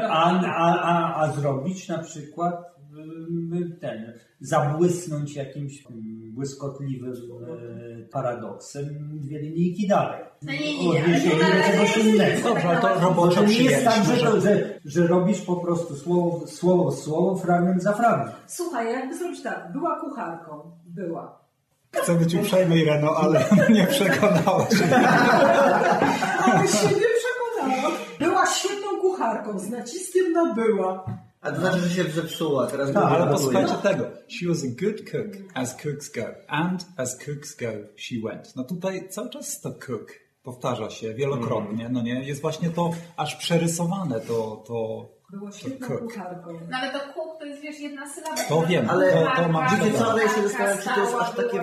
a, 0.09 0.40
a, 0.47 0.83
a, 0.83 1.21
a 1.23 1.33
zrobić 1.33 1.88
na 1.88 1.99
przykład 1.99 2.71
ten, 3.81 4.12
zabłysnąć 4.40 5.37
jakimś 5.37 5.85
błyskotliwym 6.33 7.12
e, 7.12 8.02
paradoksem 8.02 8.85
dwie 9.20 9.38
linijki 9.38 9.88
dalej. 9.88 10.20
No 10.42 10.52
nie, 10.52 10.78
nie, 10.78 10.92
nie, 10.92 11.02
ale 11.05 11.05
Odniesienie 11.05 11.40
to 11.40 11.57
do 11.57 11.72
czegoś 11.72 11.96
innego. 11.96 12.55
To 13.35 13.44
nie 13.44 13.62
jest 13.62 13.85
tak, 13.85 14.05
że, 14.05 14.16
to, 14.16 14.40
że... 14.40 14.81
że, 14.85 15.07
robisz 15.07 15.40
po 15.40 15.57
prostu 15.57 15.96
słowo, 15.96 16.46
słowo 16.46 16.92
słowo, 16.92 17.37
fragment 17.37 17.83
za 17.83 17.92
fragment. 17.92 18.33
Słuchaj, 18.46 18.92
jakby 18.92 19.18
zrobić 19.18 19.42
tak, 19.42 19.72
była 19.72 20.00
kucharką, 20.00 20.70
była. 20.87 21.42
Chcę 21.92 22.14
być 22.14 22.35
uprzejmy, 22.35 22.78
Ireno, 22.78 23.16
ale 23.16 23.44
nie 23.76 23.87
przekonałaś. 23.87 24.68
Ale 26.44 26.68
się 26.68 26.87
nie 26.87 27.09
przekonała. 27.18 27.96
Była 28.18 28.46
świetną 28.46 29.00
kucharką, 29.00 29.59
z 29.59 29.70
naciskiem 29.70 30.33
na 30.33 30.55
była. 30.55 31.05
A 31.42 31.52
to 31.52 31.61
znaczy, 31.61 31.78
że 31.78 31.90
się 31.90 32.11
zepsuła. 32.11 32.66
Teraz 32.66 32.92
Tak, 32.92 33.05
ale 33.05 33.26
posłuchajcie 33.33 33.74
tego. 33.74 34.05
She 34.28 34.48
was 34.48 34.59
a 34.64 34.85
good 34.85 35.11
cook, 35.11 35.26
as 35.55 35.76
cooks 35.83 36.09
go. 36.12 36.22
And 36.48 36.87
as 36.96 37.18
cooks 37.18 37.57
go, 37.57 37.66
she 37.96 38.14
went. 38.24 38.57
No 38.57 38.64
tutaj 38.64 39.09
cały 39.09 39.31
czas 39.31 39.61
to 39.61 39.72
cook 39.72 40.12
powtarza 40.42 40.90
się 40.90 41.14
wielokrotnie, 41.14 41.88
no 41.88 42.02
nie? 42.02 42.22
Jest 42.24 42.42
właśnie 42.42 42.70
to 42.70 42.90
aż 43.16 43.37
przerysowane, 43.37 44.20
to, 44.20 44.64
to, 44.66 45.09
Była 45.31 45.50
to 45.50 45.57
świetną 45.57 45.88
cook. 45.88 46.00
kucharką. 46.00 46.52
No 46.70 46.76
ale 46.78 46.92
to 46.92 46.98
kuk 46.98 47.38
to 47.38 47.44
jest, 47.44 47.62
wiesz, 47.62 47.81
jedna 47.81 48.09
sylaba. 48.14 48.42
To 48.48 48.66
wiem, 48.66 48.90
Ale 48.90 49.12
to, 49.12 49.42
to 49.42 49.48
mam 49.48 49.78
wiecie 49.78 49.98
co, 49.98 50.11
ale 50.12 50.22
ja 50.22 50.28
się 50.28 50.42
zastanawiam, 50.42 50.78
czy 50.78 50.88
to 50.94 51.00
jest 51.00 51.14
aż 51.14 51.31
takie... 51.37 51.61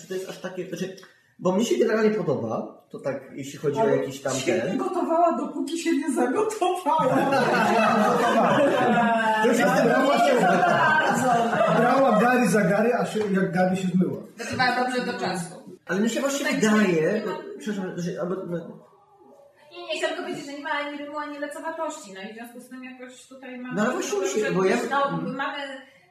czy 0.00 0.08
to 0.08 0.14
jest 0.14 0.28
aż 0.28 0.38
takie... 0.38 0.68
Znaczy, 0.68 0.96
bo 1.38 1.52
mnie 1.52 1.64
się 1.64 1.78
generalnie 1.78 2.10
podoba, 2.10 2.78
to 2.90 2.98
tak, 2.98 3.20
jeśli 3.32 3.58
chodzi 3.58 3.78
o 3.78 3.80
Ale 3.80 3.96
jakiś 3.96 4.20
tam 4.22 4.32
świetnie 4.34 4.68
ten... 4.70 4.78
gotowała, 4.78 5.32
dopóki 5.36 5.78
się 5.78 5.92
nie 5.96 6.12
zagotowała. 6.12 7.16
To 9.44 9.54
się 9.54 9.64
brała, 9.84 10.18
się, 10.18 10.34
brała 11.78 12.18
Gary 12.20 12.48
za 12.48 12.60
Gary, 12.60 12.94
a 12.94 13.06
się, 13.06 13.18
jak 13.32 13.52
Gary 13.52 13.76
się 13.76 13.88
zmyła. 13.88 14.20
Gotowała 14.38 14.84
dobrze 14.84 15.12
do 15.12 15.18
czasu. 15.20 15.78
Ale 15.86 16.00
mi 16.00 16.10
się 16.10 16.20
właśnie 16.20 16.46
Tak, 16.46 16.54
wydaje... 16.54 17.12
nie 17.20 17.26
ma- 17.26 17.38
Przepraszam, 17.58 17.92
że... 17.96 18.20
Albo, 18.20 18.34
no, 18.34 18.58
Nie, 19.72 19.86
nie, 19.86 19.96
chciałam 19.98 20.16
tylko 20.16 20.22
powiedzieć, 20.22 20.46
że 20.46 20.52
nie 20.52 20.62
ma 20.62 20.70
ani 20.70 20.98
rymu, 20.98 21.18
ani 21.18 21.38
lecowatości, 21.38 22.12
no 22.14 22.20
i 22.20 22.32
w 22.32 22.34
związku 22.34 22.60
z 22.60 22.68
tym 22.68 22.84
jakoś 22.84 23.26
tutaj 23.26 23.58
mamy... 23.58 23.74
No 23.74 23.82
ale 23.82 23.92
właśnie 23.92 24.28
się- 24.42 24.50
bo 24.52 24.64
ja- 24.64 24.76
No, 24.90 25.18
mamy 25.36 25.58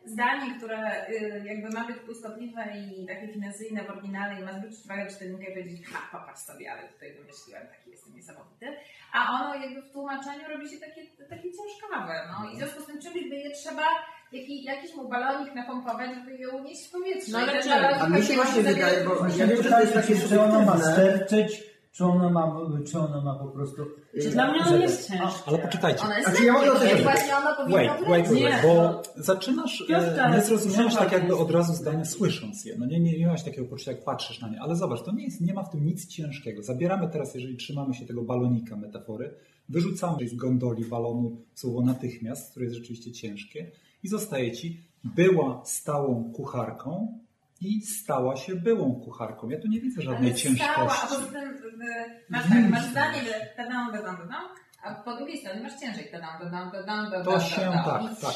zdanie, 0.09 0.55
które 0.57 1.09
y, 1.09 1.43
jakby 1.45 1.69
ma 1.69 1.87
być 1.87 1.97
błyskotliwe 2.05 2.63
i 2.77 3.05
takie 3.07 3.27
finezyjne 3.33 3.83
w 3.83 3.89
oryginale 3.89 4.41
i 4.41 4.43
ma 4.43 4.53
zwrócić 4.53 4.85
uwagę 4.85 5.07
czytelnika 5.07 5.43
i 5.43 5.51
powiedzieć, 5.51 5.87
ha, 5.87 5.99
popatrz 6.19 6.41
sobie, 6.41 6.71
ale 6.71 6.87
tutaj 6.89 7.13
wymyśliłem, 7.13 7.67
taki 7.67 7.89
jestem 7.91 8.15
niesamowity. 8.15 8.65
A 9.13 9.19
ono 9.41 9.55
jakby 9.55 9.81
w 9.81 9.91
tłumaczeniu 9.91 10.47
robi 10.49 10.69
się 10.69 10.77
takie, 10.77 11.01
takie 11.29 11.49
ciężkawe, 11.57 12.13
no. 12.31 12.49
I 12.49 12.55
w 12.55 12.57
związku 12.57 12.81
z 12.81 12.85
tym 12.85 13.01
czymś 13.01 13.29
by 13.29 13.35
je 13.35 13.51
trzeba 13.51 13.83
jaki, 14.31 14.63
jakiś 14.63 14.95
mu 14.95 15.09
balonik 15.09 15.55
napompować, 15.55 16.09
żeby 16.15 16.37
je 16.37 16.49
unieść 16.49 16.87
w 16.87 16.91
powietrze. 16.91 17.31
No 17.31 17.39
ale 17.39 17.63
czy- 17.63 17.73
A 17.73 18.09
mi 18.09 18.23
się 18.23 18.33
właśnie 18.35 18.61
wydaje, 18.63 19.03
bo 19.03 19.27
ja 19.37 19.47
wiem, 19.47 19.63
że 19.63 19.69
to 19.69 19.79
jest 19.81 19.93
takie 19.93 20.15
czy 20.29 20.41
ona 20.41 20.59
ma 20.59 20.77
sterczeć, 20.77 21.63
czy 21.91 22.05
ona 22.05 22.29
ma, 22.29 22.57
czy 22.85 22.99
ona 22.99 23.21
ma 23.21 23.35
po 23.35 23.47
prostu... 23.47 23.85
Czy 24.21 24.29
dla 24.29 24.51
mnie 24.51 24.65
on 24.65 24.81
jest 24.81 25.09
ciężki. 25.09 25.41
Ale 25.45 25.57
poczekajcie. 25.57 26.03
Ona 26.03 26.17
jest 26.17 26.29
Znaczy, 26.29 26.45
ja 26.45 26.53
mogę 26.53 26.71
o 26.71 26.73
lekkie, 26.73 26.95
tym 26.95 27.03
właśnie 27.03 27.35
ono 27.35 27.55
powinno 27.55 27.77
Wait, 27.77 28.07
wait, 28.07 28.27
wait, 28.27 28.41
Nie, 28.41 28.59
bo 28.63 29.01
zaczynasz, 29.15 29.83
Piotrka, 29.87 30.29
e, 30.29 30.35
nie 30.35 30.41
zrozumiałeś 30.41 30.95
tak 30.95 31.11
jakby 31.11 31.35
od 31.35 31.51
razu 31.51 31.73
zdania 31.73 32.05
słysząc 32.05 32.65
je. 32.65 32.75
No 32.77 32.85
nie, 32.85 32.99
nie, 32.99 33.19
nie 33.19 33.27
masz 33.27 33.43
takiego 33.43 33.67
poczucia, 33.67 33.91
jak 33.91 34.03
patrzysz 34.03 34.41
na 34.41 34.49
nie. 34.49 34.61
Ale 34.61 34.75
zobacz, 34.75 35.03
to 35.03 35.11
nie, 35.11 35.23
jest, 35.23 35.41
nie 35.41 35.53
ma 35.53 35.63
w 35.63 35.69
tym 35.69 35.85
nic 35.85 36.07
ciężkiego. 36.07 36.63
Zabieramy 36.63 37.09
teraz, 37.09 37.35
jeżeli 37.35 37.57
trzymamy 37.57 37.93
się 37.93 38.05
tego 38.05 38.21
balonika 38.21 38.75
metafory, 38.75 39.33
wyrzucamy 39.69 40.27
z 40.27 40.35
gondoli 40.35 40.85
balonu 40.85 41.41
słowo 41.53 41.81
natychmiast, 41.81 42.51
które 42.51 42.65
jest 42.65 42.77
rzeczywiście 42.77 43.11
ciężkie 43.11 43.71
i 44.03 44.07
zostaje 44.07 44.51
ci 44.51 44.83
była 45.03 45.61
stałą 45.65 46.31
kucharką 46.33 47.19
i 47.61 47.81
stała 47.81 48.35
się 48.35 48.55
byłą 48.55 49.01
kucharką. 49.05 49.49
Ja 49.49 49.59
tu 49.61 49.67
nie 49.67 49.81
widzę 49.81 50.01
żadnej 50.01 50.29
Ale 50.31 50.39
stała, 50.39 50.55
a 50.55 50.77
ciężkości. 50.87 51.07
poza 51.15 51.31
tym 51.31 51.59
masz 52.29 52.49
tak, 52.49 52.69
masz 52.69 52.85
zdanie, 52.85 53.21
że 53.23 53.33
tadam, 53.57 53.91
tadam, 53.91 54.17
tadam, 54.17 54.43
a 54.83 54.95
po 54.95 55.15
drugiej 55.17 55.37
stronie 55.37 55.61
masz 55.63 55.79
ciężej 55.79 56.07
tadam, 56.11 56.29
tadam, 56.39 56.71
tadam, 56.71 57.11
tadam, 57.11 57.23
To 57.25 57.39
się 57.39 57.61
tadam. 57.61 57.83
tak, 57.85 58.01
I 58.03 58.07
tak, 58.07 58.19
tak. 58.21 58.33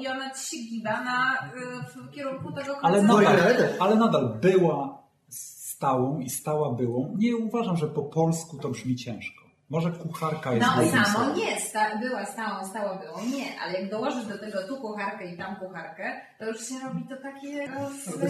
I 0.00 0.08
ona 0.08 0.30
ci 0.30 0.56
się 0.56 0.62
giba 0.70 1.04
na, 1.04 1.34
y, 1.34 2.08
w 2.08 2.10
kierunku 2.14 2.52
tego 2.52 2.74
końca. 2.74 3.02
Nadal, 3.02 3.26
ale 3.26 3.54
też. 3.54 3.80
ale 3.80 3.96
nadal 3.96 4.38
była 4.40 5.02
stałą 5.28 6.18
i 6.20 6.30
stała 6.30 6.74
byłą. 6.74 7.14
Nie 7.18 7.36
uważam, 7.36 7.76
że 7.76 7.86
po 7.86 8.02
polsku 8.02 8.58
to 8.58 8.68
brzmi 8.68 8.96
ciężko. 8.96 9.39
Może 9.70 9.90
kucharka 9.90 10.52
jest 10.52 10.66
No 10.66 11.04
samo 11.04 11.34
nie, 11.34 11.60
sta, 11.60 11.98
była 11.98 12.26
stałą, 12.26 12.66
stała 12.66 12.94
byłą, 12.94 13.16
nie, 13.36 13.60
ale 13.60 13.80
jak 13.80 13.90
dołożysz 13.90 14.26
do 14.26 14.38
tego 14.38 14.68
tu 14.68 14.76
kucharkę 14.76 15.24
i 15.26 15.38
tam 15.38 15.56
kucharkę, 15.56 16.20
to 16.38 16.44
już 16.46 16.68
się 16.68 16.74
robi 16.84 17.08
to 17.08 17.16
takie 17.16 17.68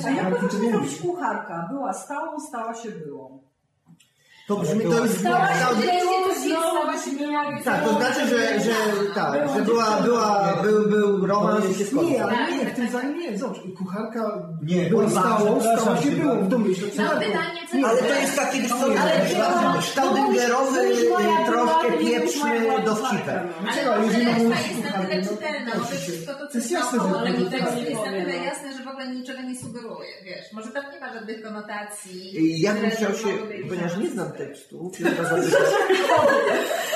A 0.07 0.11
jak 0.11 0.40
to 0.40 0.48
zrobić 0.48 1.00
kucharka? 1.03 1.68
Była 1.70 1.92
stałą, 1.92 2.40
stała 2.40 2.74
się 2.74 2.90
byłą. 2.90 3.50
To 4.51 4.57
brzmi, 4.57 4.85
to 4.85 5.07
się 5.07 5.15
Tak, 7.65 7.85
to 7.85 7.93
znaczy, 7.93 8.29
że, 8.29 8.61
że 8.61 8.75
tak, 9.15 9.49
że 9.57 9.63
była, 9.63 10.01
była, 10.05 10.55
był, 10.63 10.89
był 10.89 11.27
romans 11.27 11.71
i 11.71 11.75
się 11.79 11.85
skończył. 11.85 12.11
Nie, 12.11 12.25
ale 12.25 12.33
Tak, 12.33 12.51
nie, 12.51 12.61
w 12.61 12.65
tak, 12.65 12.75
tym 12.75 12.85
tak. 12.87 12.95
zdaniu 12.95 13.17
nie, 13.17 13.39
zobacz, 13.39 13.59
kucharka 13.79 14.49
Nie, 14.63 14.91
była 14.91 15.09
się 16.03 16.11
byłą 16.11 16.35
w 16.45 16.49
pytanie, 17.21 17.61
co 17.71 17.89
Ale 17.89 17.99
to 18.03 18.15
jest 18.21 18.37
taki, 18.37 18.61
wiesz 18.61 18.71
co, 18.71 18.89
moja 21.11 21.47
troszkę 21.47 21.93
pieprzny 21.99 22.51
Czekaj, 23.75 24.01
może 24.01 24.19
jeżeli 24.19 24.49
mam 24.49 24.53
jest 24.53 24.85
na 24.85 24.93
tyle 24.93 25.23
no, 25.23 25.29
czytelna, 25.29 25.73
to 25.73 25.79
może 25.79 25.93
się- 25.93 25.99
wszystko 25.99 26.35
to, 26.35 26.39
to 26.47 26.53
co 26.53 26.59
jest 26.59 26.71
jasne, 26.71 26.99
naokoło, 26.99 27.15
że 27.15 27.21
ale 27.21 27.33
to 27.33 27.45
do 27.45 27.51
tekstu 27.51 27.77
tak. 27.77 27.91
jest 27.91 28.05
na 28.07 28.13
tyle 28.13 28.37
jasne, 28.37 28.73
że 28.77 28.85
w 28.85 28.89
ogóle 28.89 29.09
niczego 29.09 29.43
nie 29.43 29.57
sugeruje, 29.57 30.11
wiesz. 30.25 30.53
Może 30.53 30.69
tam 30.71 30.85
nie 30.93 31.01
ma 31.01 31.13
żadnych 31.15 31.43
konotacji. 31.43 32.61
Ja 32.61 32.75
bym 32.75 32.91
chciał 32.91 33.13
się, 33.15 33.29
ponieważ 33.69 33.97
nie 33.97 34.11
znam. 34.11 34.29
Tekstu. 34.46 34.92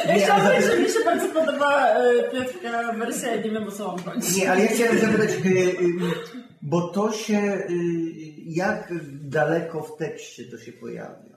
Ja 0.06 0.14
chciałam 0.18 0.46
powiedzieć, 0.46 0.70
że 0.70 0.78
mi 0.78 0.88
się 0.88 1.04
bardzo 1.04 1.28
podoba 1.28 1.88
e, 1.88 2.30
Piotrka 2.30 2.92
wersja, 2.92 3.34
ja 3.34 3.42
nie 3.42 3.50
wiem 3.50 3.68
o 3.68 3.70
co 3.70 3.86
mam 3.88 3.98
chodzić. 3.98 4.36
Nie, 4.36 4.50
ale 4.50 4.60
ja 4.60 4.68
chciałem 4.68 4.98
zapytać, 4.98 5.30
y, 5.30 5.48
y, 5.48 5.74
bo 6.62 6.88
to 6.88 7.12
się, 7.12 7.62
jak 8.46 8.92
daleko 9.12 9.82
w 9.82 9.96
tekście 9.96 10.44
to 10.44 10.58
się 10.58 10.72
pojawia? 10.72 11.36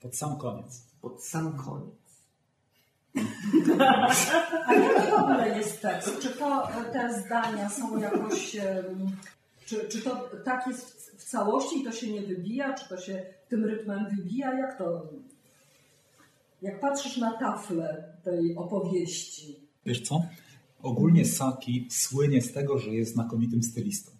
Pod 0.00 0.16
sam 0.16 0.38
koniec. 0.38 0.86
Pod 1.00 1.24
sam 1.24 1.56
koniec. 1.56 2.00
A 4.66 4.74
jaki 4.74 5.10
w 5.10 5.14
ogóle 5.14 5.58
jest 5.58 5.82
tekst? 5.82 6.20
Czy 6.22 6.28
to 6.28 6.68
te 6.92 7.22
zdania 7.22 7.70
są 7.70 7.98
jakoś. 7.98 8.56
Czy, 9.66 9.88
czy 9.88 10.02
to 10.02 10.30
tak 10.44 10.66
jest 10.66 10.90
w, 10.90 11.20
w 11.20 11.24
całości 11.24 11.80
i 11.80 11.84
to 11.84 11.92
się 11.92 12.12
nie 12.12 12.22
wybija? 12.22 12.74
Czy 12.74 12.88
to 12.88 13.00
się 13.00 13.22
tym 13.48 13.64
rytmem 13.64 14.06
wybija? 14.16 14.54
Jak 14.54 14.78
to. 14.78 15.02
Jak 16.62 16.80
patrzysz 16.80 17.16
na 17.16 17.38
taflę 17.38 18.18
tej 18.24 18.56
opowieści, 18.56 19.70
Wiesz 19.86 20.00
co? 20.00 20.22
Ogólnie 20.82 21.24
Saki 21.24 21.86
słynie 21.90 22.42
z 22.42 22.52
tego, 22.52 22.78
że 22.78 22.94
jest 22.94 23.12
znakomitym 23.12 23.62
stylistą. 23.62 24.12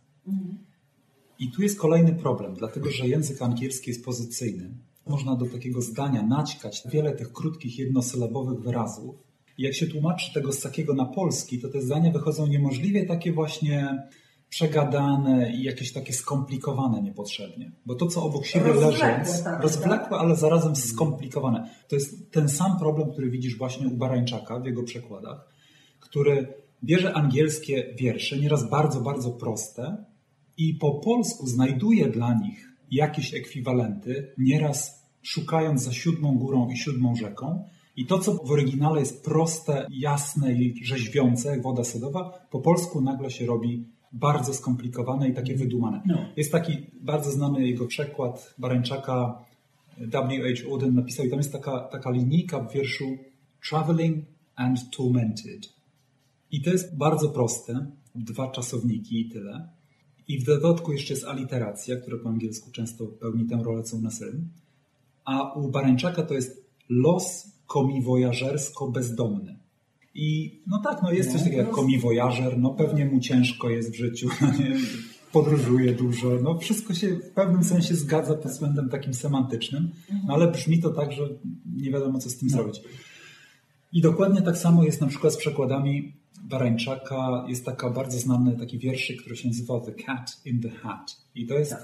I 1.38 1.50
tu 1.50 1.62
jest 1.62 1.78
kolejny 1.78 2.14
problem, 2.14 2.54
dlatego 2.54 2.90
że 2.90 3.08
język 3.08 3.42
angielski 3.42 3.90
jest 3.90 4.04
pozycyjny. 4.04 4.70
Można 5.06 5.36
do 5.36 5.46
takiego 5.46 5.82
zdania 5.82 6.22
naćkać 6.22 6.82
wiele 6.92 7.12
tych 7.12 7.32
krótkich, 7.32 7.78
jednosylabowych 7.78 8.60
wyrazów. 8.60 9.16
I 9.58 9.62
jak 9.62 9.74
się 9.74 9.86
tłumaczy 9.86 10.34
tego 10.34 10.52
z 10.52 10.58
Sakiego 10.58 10.94
na 10.94 11.04
polski, 11.04 11.58
to 11.60 11.68
te 11.68 11.82
zdania 11.82 12.12
wychodzą 12.12 12.46
niemożliwie 12.46 13.06
takie 13.06 13.32
właśnie 13.32 14.02
przegadane 14.50 15.52
i 15.52 15.62
jakieś 15.62 15.92
takie 15.92 16.12
skomplikowane 16.12 17.02
niepotrzebnie. 17.02 17.72
Bo 17.86 17.94
to, 17.94 18.06
co 18.06 18.22
obok 18.22 18.46
siebie 18.46 18.74
leży, 18.74 19.00
tak, 19.44 19.62
rozwlekłe, 19.62 20.18
ale 20.18 20.36
zarazem 20.36 20.76
skomplikowane. 20.76 21.70
To 21.88 21.96
jest 21.96 22.32
ten 22.32 22.48
sam 22.48 22.78
problem, 22.78 23.10
który 23.12 23.30
widzisz 23.30 23.58
właśnie 23.58 23.88
u 23.88 23.90
Barańczaka 23.90 24.60
w 24.60 24.66
jego 24.66 24.82
przekładach, 24.82 25.48
który 26.00 26.54
bierze 26.84 27.12
angielskie 27.12 27.94
wiersze, 27.98 28.38
nieraz 28.38 28.70
bardzo, 28.70 29.00
bardzo 29.00 29.30
proste, 29.30 30.04
i 30.56 30.74
po 30.74 30.90
polsku 30.90 31.46
znajduje 31.46 32.08
dla 32.08 32.34
nich 32.34 32.72
jakieś 32.90 33.34
ekwiwalenty, 33.34 34.32
nieraz 34.38 35.06
szukając 35.22 35.82
za 35.82 35.92
siódmą 35.92 36.38
górą 36.38 36.68
i 36.70 36.76
siódmą 36.76 37.16
rzeką. 37.16 37.64
I 37.96 38.06
to, 38.06 38.18
co 38.18 38.34
w 38.34 38.50
oryginale 38.50 39.00
jest 39.00 39.24
proste, 39.24 39.86
jasne 39.90 40.52
i 40.52 40.84
rzeźwiące, 40.84 41.48
jak 41.48 41.62
woda 41.62 41.84
sodowa, 41.84 42.46
po 42.50 42.60
polsku 42.60 43.00
nagle 43.00 43.30
się 43.30 43.46
robi 43.46 43.84
bardzo 44.12 44.54
skomplikowane 44.54 45.28
i 45.28 45.34
takie 45.34 45.56
wydumane. 45.56 46.02
No. 46.06 46.18
Jest 46.36 46.52
taki 46.52 46.86
bardzo 47.00 47.30
znany 47.30 47.66
jego 47.66 47.86
przekład 47.86 48.54
Barańczaka, 48.58 49.44
W.H. 49.98 50.70
Auden 50.70 50.94
napisał 50.94 51.26
i 51.26 51.30
tam 51.30 51.38
jest 51.38 51.52
taka, 51.52 51.80
taka 51.80 52.10
linijka 52.10 52.60
w 52.60 52.72
wierszu 52.72 53.16
Traveling 53.68 54.24
and 54.56 54.90
Tormented. 54.96 55.72
I 56.50 56.62
to 56.62 56.70
jest 56.70 56.96
bardzo 56.96 57.28
proste, 57.28 57.86
dwa 58.14 58.50
czasowniki 58.50 59.20
i 59.20 59.28
tyle. 59.28 59.68
I 60.28 60.38
w 60.38 60.44
dodatku 60.44 60.92
jeszcze 60.92 61.14
jest 61.14 61.26
aliteracja, 61.26 61.96
która 61.96 62.18
po 62.18 62.28
angielsku 62.28 62.70
często 62.70 63.06
pełni 63.06 63.46
tę 63.46 63.60
rolę 63.62 63.82
co 63.82 63.96
u 63.96 64.00
nas 64.00 64.20
rym. 64.20 64.48
A 65.24 65.52
u 65.52 65.70
Barańczaka 65.70 66.22
to 66.22 66.34
jest 66.34 66.70
los 66.88 67.52
komiwojażersko-bezdomny. 67.66 69.58
I 70.14 70.60
no 70.66 70.80
tak, 70.84 71.02
no 71.02 71.12
jest 71.12 71.32
coś 71.32 71.42
takiego 71.42 71.62
jak 71.62 71.70
komiwojażer, 71.70 72.58
no 72.58 72.70
pewnie 72.70 73.06
mu 73.06 73.20
ciężko 73.20 73.70
jest 73.70 73.90
w 73.92 73.94
życiu, 73.94 74.28
no 74.40 74.48
nie, 74.58 74.76
podróżuje 75.32 75.92
dużo, 75.94 76.30
no 76.42 76.58
wszystko 76.58 76.94
się 76.94 77.08
w 77.16 77.30
pewnym 77.30 77.64
sensie 77.64 77.94
zgadza 77.94 78.34
pod 78.34 78.52
względem 78.52 78.88
takim 78.88 79.14
semantycznym, 79.14 79.90
no 80.26 80.34
ale 80.34 80.48
brzmi 80.48 80.80
to 80.80 80.90
tak, 80.90 81.12
że 81.12 81.22
nie 81.76 81.90
wiadomo 81.90 82.18
co 82.18 82.30
z 82.30 82.36
tym 82.38 82.50
zrobić. 82.50 82.80
I 83.92 84.00
dokładnie 84.00 84.42
tak 84.42 84.58
samo 84.58 84.84
jest 84.84 85.00
na 85.00 85.06
przykład 85.06 85.32
z 85.32 85.36
przekładami 85.36 86.12
Barańczaka. 86.44 87.44
Jest 87.48 87.64
taka 87.64 87.90
bardzo 87.90 88.18
znany 88.18 88.56
taki 88.58 88.78
wierszyk, 88.78 89.20
który 89.20 89.36
się 89.36 89.48
nazywa 89.48 89.80
The 89.80 89.92
Cat 89.92 90.40
in 90.44 90.60
the 90.60 90.70
Hat. 90.70 91.16
I 91.34 91.46
to 91.46 91.54
jest... 91.54 91.74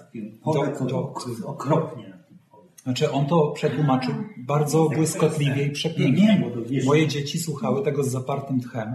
Polek 0.45 0.79
do- 0.79 0.85
do- 0.87 1.01
ok- 1.03 1.45
okropnie. 1.45 2.19
Znaczy 2.87 3.11
on 3.11 3.27
to 3.27 3.51
przetłumaczył 3.51 4.14
bardzo 4.38 4.88
błyskotliwie 4.88 5.66
i 5.66 5.70
przepięknie. 5.70 6.27
Nie, 6.27 6.40
bo 6.44 6.51
to 6.51 6.68
wiesz- 6.68 6.85
Moje 6.85 7.09
dzieci 7.09 7.38
słuchały 7.38 7.85
tego 7.85 8.05
z 8.05 8.09
zapartym 8.11 8.61
tchem, 8.61 8.94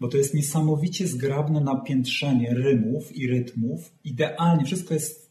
bo 0.00 0.08
to 0.08 0.16
jest 0.16 0.34
niesamowicie 0.34 1.06
zgrabne 1.06 1.60
napiętrzenie 1.60 2.54
rymów 2.54 3.16
i 3.16 3.26
rytmów. 3.28 3.92
Idealnie, 4.04 4.64
wszystko 4.64 4.94
jest... 4.94 5.30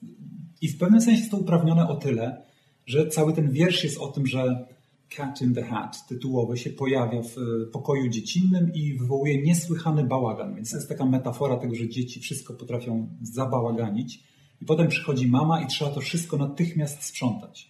I 0.61 0.67
w 0.67 0.77
pewnym 0.77 1.01
sensie 1.01 1.19
jest 1.19 1.31
to 1.31 1.37
uprawnione 1.37 1.87
o 1.87 1.95
tyle, 1.95 2.41
że 2.85 3.07
cały 3.07 3.33
ten 3.33 3.51
wiersz 3.51 3.83
jest 3.83 3.97
o 3.97 4.07
tym, 4.07 4.27
że 4.27 4.65
Cat 5.09 5.41
in 5.41 5.53
the 5.53 5.63
Hat 5.63 6.07
tytułowy 6.07 6.57
się 6.57 6.69
pojawia 6.69 7.21
w 7.21 7.37
e, 7.37 7.65
pokoju 7.71 8.09
dziecinnym 8.09 8.73
i 8.73 8.93
wywołuje 8.93 9.41
niesłychany 9.41 10.03
bałagan. 10.03 10.55
Więc 10.55 10.71
to 10.71 10.77
jest 10.77 10.89
taka 10.89 11.05
metafora 11.05 11.57
tego, 11.57 11.75
że 11.75 11.89
dzieci 11.89 12.19
wszystko 12.19 12.53
potrafią 12.53 13.07
zabałaganić. 13.21 14.23
I 14.61 14.65
potem 14.65 14.87
przychodzi 14.87 15.27
mama 15.27 15.61
i 15.61 15.67
trzeba 15.67 15.91
to 15.91 16.01
wszystko 16.01 16.37
natychmiast 16.37 17.03
sprzątać. 17.03 17.68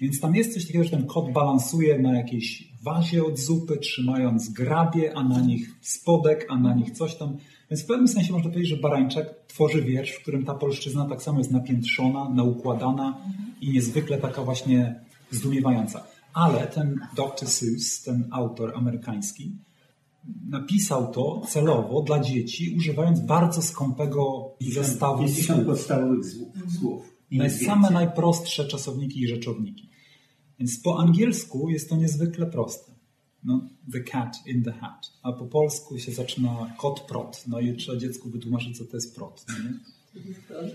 Więc 0.00 0.20
tam 0.20 0.34
jest 0.34 0.54
coś 0.54 0.66
takiego, 0.66 0.84
że 0.84 0.90
ten 0.90 1.06
kot 1.06 1.32
balansuje 1.32 1.98
na 1.98 2.16
jakiejś 2.16 2.72
wazie 2.82 3.24
od 3.24 3.38
zupy, 3.38 3.76
trzymając 3.76 4.48
grabie, 4.48 5.12
a 5.16 5.24
na 5.24 5.40
nich 5.40 5.74
spodek, 5.80 6.46
a 6.48 6.58
na 6.58 6.74
nich 6.74 6.90
coś 6.90 7.14
tam. 7.14 7.36
Więc 7.70 7.82
w 7.82 7.86
pewnym 7.86 8.08
sensie 8.08 8.32
można 8.32 8.50
powiedzieć, 8.50 8.70
że 8.70 8.76
Barańczak 8.76 9.26
tworzy 9.46 9.82
wiersz, 9.82 10.10
w 10.10 10.22
którym 10.22 10.44
ta 10.44 10.54
polszczyzna 10.54 11.08
tak 11.08 11.22
samo 11.22 11.38
jest 11.38 11.50
napiętrzona, 11.50 12.28
naukładana 12.28 13.18
i 13.60 13.70
niezwykle 13.70 14.18
taka 14.18 14.42
właśnie 14.42 15.00
zdumiewająca. 15.30 16.04
Ale 16.32 16.66
ten 16.66 17.00
Dr. 17.16 17.48
Seuss, 17.48 18.02
ten 18.02 18.28
autor 18.30 18.72
amerykański, 18.76 19.52
napisał 20.48 21.12
to 21.12 21.42
celowo 21.48 22.02
dla 22.02 22.20
dzieci, 22.20 22.74
używając 22.76 23.20
bardzo 23.20 23.62
skąpego 23.62 24.50
zestawu 24.72 25.18
50 25.18 25.56
słów. 25.56 25.66
podstawowych 25.66 26.26
słów. 26.78 27.17
Naj- 27.32 27.66
same 27.66 27.90
najprostsze 27.90 28.64
czasowniki 28.64 29.22
i 29.22 29.28
rzeczowniki. 29.28 29.88
Więc 30.58 30.80
po 30.80 30.98
angielsku 30.98 31.70
jest 31.70 31.88
to 31.88 31.96
niezwykle 31.96 32.46
proste. 32.46 32.92
No, 33.44 33.68
the 33.92 34.00
cat 34.00 34.36
in 34.46 34.64
the 34.64 34.72
hat. 34.72 35.12
A 35.22 35.32
po 35.32 35.46
polsku 35.46 35.98
się 35.98 36.12
zaczyna 36.12 36.74
kot 36.78 37.00
prot. 37.00 37.44
No 37.48 37.60
i 37.60 37.76
trzeba 37.76 37.98
dziecku 37.98 38.30
wytłumaczyć, 38.30 38.78
co 38.78 38.84
to 38.84 38.96
jest 38.96 39.16
prot. 39.16 39.44
No, 39.48 39.54
nie? 39.64 39.78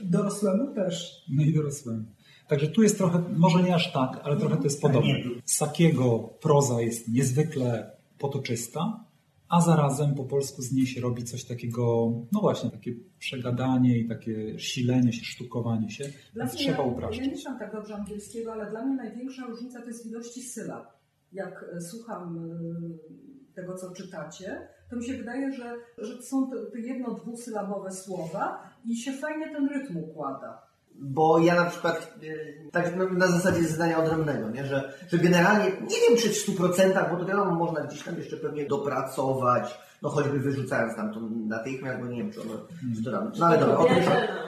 dorosłemu 0.03 0.75
też. 0.75 1.23
no 1.29 1.43
i 1.43 1.53
dorosłym. 1.53 2.05
Także 2.47 2.67
tu 2.67 2.83
jest 2.83 2.97
trochę, 2.97 3.23
może 3.37 3.63
nie 3.63 3.75
aż 3.75 3.93
tak, 3.93 4.21
ale 4.23 4.37
trochę 4.37 4.57
to 4.57 4.63
jest 4.63 4.81
podobne. 4.81 5.15
Sakiego 5.45 6.19
proza 6.41 6.81
jest 6.81 7.07
niezwykle 7.07 7.91
potoczysta, 8.19 9.05
a 9.53 9.61
zarazem 9.61 10.15
po 10.15 10.23
polsku 10.23 10.61
z 10.61 10.71
niej 10.71 10.85
się 10.87 11.01
robi 11.01 11.23
coś 11.23 11.45
takiego, 11.45 12.11
no 12.31 12.41
właśnie, 12.41 12.71
takie 12.71 12.91
przegadanie 13.19 13.97
i 13.97 14.09
takie 14.09 14.59
silenie 14.59 15.13
się, 15.13 15.25
sztukowanie 15.25 15.89
się. 15.89 16.03
Dla 16.33 16.45
mnie, 16.45 16.53
trzeba 16.53 16.83
ja 16.83 16.89
upraszczać. 16.89 17.27
nie 17.27 17.37
znam 17.37 17.59
tak 17.59 17.71
dobrze 17.71 17.95
angielskiego, 17.95 18.53
ale 18.53 18.69
dla 18.69 18.85
mnie 18.85 18.95
największa 18.95 19.45
różnica 19.45 19.81
to 19.81 19.87
jest 19.87 20.05
ilości 20.05 20.41
sylab. 20.41 20.87
Jak 21.31 21.65
e, 21.75 21.81
słucham 21.81 22.37
e, 22.37 23.53
tego, 23.55 23.75
co 23.75 23.91
czytacie, 23.91 24.67
to 24.89 24.95
mi 24.95 25.05
się 25.05 25.13
wydaje, 25.13 25.51
że, 25.51 25.75
że 25.97 26.17
to 26.17 26.23
są 26.23 26.49
te, 26.49 26.71
te 26.71 26.79
jedno, 26.79 27.13
dwusylabowe 27.13 27.91
słowa 27.91 28.69
i 28.85 28.95
się 28.95 29.13
fajnie 29.13 29.51
ten 29.51 29.69
rytm 29.69 29.97
układa. 29.97 30.62
Bo 30.95 31.39
ja 31.39 31.55
na 31.55 31.65
przykład, 31.65 32.13
y, 32.23 32.69
tak 32.71 32.95
na- 32.95 33.27
zasadzie 33.27 33.63
zdania 33.63 34.03
odrębnego, 34.03 34.49
nie? 34.49 34.65
Że, 34.65 34.93
że 35.07 35.17
generalnie, 35.17 35.65
nie 35.65 35.97
wiem 36.09 36.17
czy 36.17 36.29
w 36.29 36.37
100%, 36.37 37.09
bo 37.11 37.17
to 37.17 37.25
wiadomo, 37.25 37.51
można 37.51 37.81
gdzieś 37.81 38.03
tam 38.03 38.17
jeszcze 38.17 38.37
pewnie 38.37 38.65
dopracować, 38.65 39.79
no 40.01 40.09
choćby 40.09 40.39
wyrzucając 40.39 40.95
tam 40.95 41.13
to 41.13 41.19
natychmiast, 41.47 41.99
bo 41.99 42.05
nie 42.07 42.17
wiem 42.17 42.31
czy 42.31 42.41
ono, 42.41 42.53
czy 42.95 43.03
to 43.03 43.11
tam, 43.11 43.31
no 43.39 43.45
ale 43.45 43.57
dobra, 43.57 43.77
okej, 43.77 44.03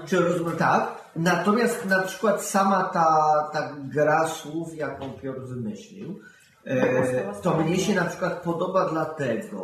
czy 0.05 0.19
rozumiem, 0.19 0.57
tak. 0.57 1.11
Natomiast 1.15 1.85
na 1.85 1.99
przykład 1.99 2.41
sama 2.41 2.83
ta, 2.83 3.07
ta 3.53 3.75
gra 3.83 4.27
słów, 4.27 4.75
jaką 4.75 5.09
Piotr 5.11 5.41
wymyślił, 5.41 6.19
e, 6.65 7.33
to 7.41 7.57
mnie 7.57 7.77
się 7.77 7.95
na 7.95 8.05
przykład 8.05 8.41
podoba 8.43 8.89
dlatego 8.89 9.59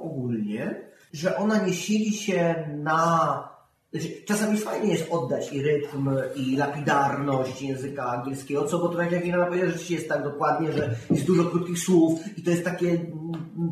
ogólnie, 0.00 0.92
że 1.12 1.36
ona 1.36 1.58
nie 1.58 1.72
sili 1.72 2.12
się 2.12 2.68
na 2.76 3.51
czasami 4.24 4.58
fajnie 4.58 4.92
jest 4.92 5.06
oddać 5.10 5.52
i 5.52 5.62
rytm, 5.62 6.10
i 6.36 6.56
lapidarność 6.56 7.62
języka 7.62 8.04
angielskiego, 8.04 8.64
co, 8.64 8.78
bo 8.78 8.88
to 8.88 8.96
tak 8.96 9.12
jak 9.12 9.26
Ina 9.26 9.46
powiedziała, 9.46 9.66
rzeczywiście 9.70 9.94
jest 9.94 10.08
tak 10.08 10.24
dokładnie, 10.24 10.72
że 10.72 10.96
jest 11.10 11.24
dużo 11.26 11.44
krótkich 11.44 11.78
słów 11.78 12.20
i 12.36 12.42
to 12.42 12.50
jest 12.50 12.64
takie 12.64 13.00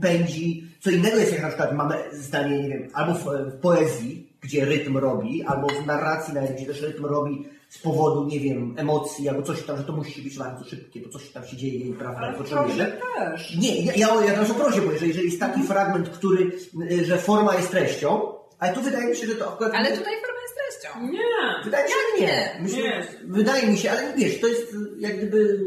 pędzi. 0.02 0.64
Co 0.80 0.90
innego 0.90 1.16
jest, 1.16 1.32
jak 1.32 1.42
na 1.42 1.48
przykład 1.48 1.72
mamy 1.72 1.94
zdanie, 2.12 2.62
nie 2.62 2.68
wiem, 2.68 2.88
albo 2.92 3.14
w, 3.14 3.24
w 3.24 3.60
poezji, 3.60 4.28
gdzie 4.40 4.64
rytm 4.64 4.96
robi, 4.96 5.42
albo 5.42 5.68
w 5.68 5.86
narracji 5.86 6.34
nawet, 6.34 6.56
gdzie 6.56 6.66
też 6.66 6.82
rytm 6.82 7.06
robi 7.06 7.44
z 7.68 7.78
powodu, 7.78 8.26
nie 8.26 8.40
wiem, 8.40 8.74
emocji, 8.78 9.28
albo 9.28 9.42
coś 9.42 9.62
tam, 9.62 9.76
że 9.76 9.84
to 9.84 9.92
musi 9.92 10.22
być 10.22 10.38
bardzo 10.38 10.64
szybkie, 10.64 11.00
bo 11.00 11.08
coś 11.08 11.30
tam 11.30 11.46
się 11.46 11.56
dzieje 11.56 11.74
i 11.74 11.92
prawda, 11.92 12.20
Ale 12.20 12.38
potrzebujemy. 12.38 12.92
też. 13.16 13.56
Nie, 13.56 13.84
ja, 13.84 13.92
ja, 13.96 14.24
ja 14.24 14.32
teraz 14.32 14.50
o 14.50 14.54
prosie 14.54 14.80
mówię, 14.80 14.98
że 14.98 15.06
jeżeli 15.06 15.26
jest 15.26 15.40
taki 15.40 15.62
fragment, 15.62 16.08
który, 16.08 16.52
y, 16.90 17.04
że 17.04 17.18
forma 17.18 17.54
jest 17.54 17.70
treścią, 17.70 18.39
ale 18.60 18.72
tu 18.74 18.82
wydaje 18.82 19.06
mi 19.06 19.16
się, 19.16 19.26
że 19.26 19.34
to 19.34 19.52
akurat... 19.52 19.74
Ale 19.74 19.88
tutaj 19.88 20.12
forma 20.20 20.40
jest 20.42 20.54
treścią. 20.54 21.00
Nie. 21.12 21.64
Wydaje 21.64 21.84
mi 21.84 21.90
się, 21.90 21.96
że 22.16 22.26
nie. 22.26 22.58
Myślę, 22.60 22.82
Nie. 22.82 23.06
Wydaje 23.24 23.66
mi 23.66 23.78
się, 23.78 23.90
ale 23.90 24.12
wiesz, 24.16 24.40
to 24.40 24.46
jest 24.46 24.74
y, 24.74 24.76
jak 24.98 25.16
gdyby 25.16 25.58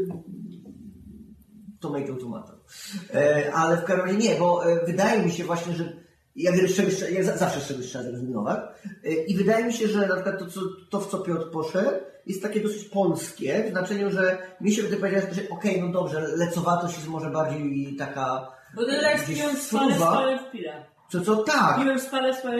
tomato 1.80 2.14
tomato. 2.14 2.52
E, 3.14 3.52
ale 3.54 3.76
w 3.76 3.84
razie 3.88 4.14
nie, 4.14 4.34
bo 4.34 4.66
e, 4.70 4.86
wydaje 4.86 5.22
mi 5.22 5.32
się 5.32 5.44
właśnie, 5.44 5.74
że 5.74 5.92
ja, 6.36 6.52
wiem, 6.52 6.68
z 6.68 6.76
czegoś, 6.76 7.00
ja 7.10 7.22
za- 7.22 7.36
zawsze 7.36 7.60
z 7.60 7.68
czegoś 7.68 7.86
trzeba 7.86 8.04
zrezygnować 8.04 8.58
e, 9.04 9.12
i 9.12 9.36
wydaje 9.36 9.64
mi 9.64 9.72
się, 9.72 9.88
że 9.88 10.06
na 10.06 10.14
przykład 10.14 10.38
to, 10.38 10.46
co, 10.46 10.60
to 10.90 11.00
w 11.00 11.10
co 11.10 11.18
Piotr 11.18 11.50
poszedł, 11.50 11.90
jest 12.26 12.42
takie 12.42 12.60
dosyć 12.60 12.84
polskie, 12.84 13.64
w 13.66 13.70
znaczeniu, 13.70 14.10
że 14.10 14.38
mi 14.60 14.72
się 14.72 14.82
wydaje, 14.82 15.00
powiedzieć, 15.00 15.34
że 15.34 15.48
okej, 15.50 15.80
no 15.82 15.88
dobrze, 15.88 16.20
lecowatość 16.36 16.94
jest 16.96 17.08
może 17.08 17.30
bardziej 17.30 17.96
taka 17.96 18.52
Bo 18.74 18.84
ty 18.84 19.00
tak 19.00 19.20
w 19.20 20.50
pile. 20.52 20.93
Co, 21.14 21.20
co? 21.36 21.36
Tak, 21.36 21.76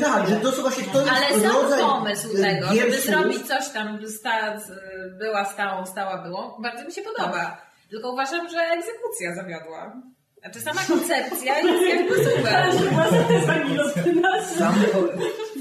tak, 0.01 0.29
że 0.29 0.37
to 0.37 0.53
są 0.53 0.63
właśnie, 0.63 0.85
to 0.93 1.01
jest 1.01 1.13
Ale 1.13 1.41
sam 1.41 1.79
pomysł 1.89 2.29
e, 2.39 2.43
tego, 2.43 2.67
żeby 2.75 3.01
zrobić 3.01 3.47
coś 3.47 3.69
tam, 3.69 3.99
by 3.99 4.09
sta, 4.11 4.59
z- 4.59 5.19
była 5.19 5.45
stałą, 5.45 5.87
stała 5.87 6.19
było, 6.19 6.59
bardzo 6.63 6.85
mi 6.85 6.93
się 6.93 7.03
podoba. 7.03 7.57
Tylko 7.91 8.13
uważam, 8.13 8.49
że 8.51 8.57
egzekucja 8.59 9.35
zawiodła. 9.35 9.93
Znaczy 10.43 10.61
sama 10.61 10.81
koncepcja 10.89 11.59
jest 11.59 11.87
jakby 11.89 12.15
super. 12.31 12.73
Sam 14.59 14.75
po... 14.93 14.99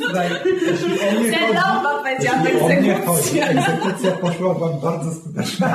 Słuchaj, 0.06 0.30
Jeśli 0.46 1.00
o 1.08 1.12
mnie 1.12 1.38
chodzi, 1.38 1.54
Celowo 1.54 1.98
powiedziałam 2.00 2.44
jeśli 2.46 2.60
o 2.62 2.68
mnie 2.68 3.02
chodzi, 3.06 3.40
egzekucja. 3.40 3.48
egzekucja 3.48 4.12
poszła 4.12 4.54
wam 4.54 4.80
bardzo 4.80 5.12
skutecznie. 5.22 5.68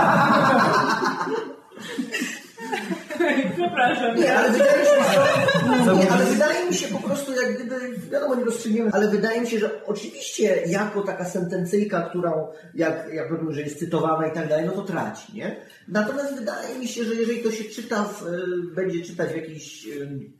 Przepraszam. 3.57 4.17
Nie, 4.17 4.39
ale 4.39 4.51
wydaje 4.51 4.79
mi 4.81 4.85
się, 4.87 5.85
że, 5.85 5.95
nie, 5.95 6.11
ale 6.11 6.25
wydaje 6.25 6.67
mi 6.69 6.75
się 6.75 6.89
po 6.89 6.99
prostu, 6.99 7.33
jak 7.33 7.55
gdyby, 7.55 7.99
wiadomo, 8.11 8.35
nie 8.35 8.45
rozstrzygniemy, 8.45 8.91
ale 8.93 9.09
wydaje 9.09 9.41
mi 9.41 9.47
się, 9.47 9.59
że 9.59 9.85
oczywiście 9.87 10.63
jako 10.67 11.03
taka 11.03 11.25
sentencyjka, 11.25 12.03
którą, 12.03 12.49
jak, 12.75 13.15
jak 13.15 13.31
mówimy, 13.31 13.55
że 13.55 13.61
jest 13.61 13.79
cytowana 13.79 14.27
i 14.27 14.35
tak 14.35 14.49
dalej, 14.49 14.67
no 14.67 14.73
to 14.73 14.83
traci, 14.83 15.35
nie? 15.35 15.57
Natomiast 15.89 16.35
wydaje 16.35 16.79
mi 16.79 16.89
się, 16.89 17.05
że 17.05 17.15
jeżeli 17.15 17.43
to 17.43 17.51
się 17.51 17.65
czyta, 17.65 18.05
w, 18.05 18.27
y, 18.27 18.75
będzie 18.75 19.05
czytać 19.05 19.33
w 19.33 19.37
jakiejś 19.37 19.87
y, 19.87 20.31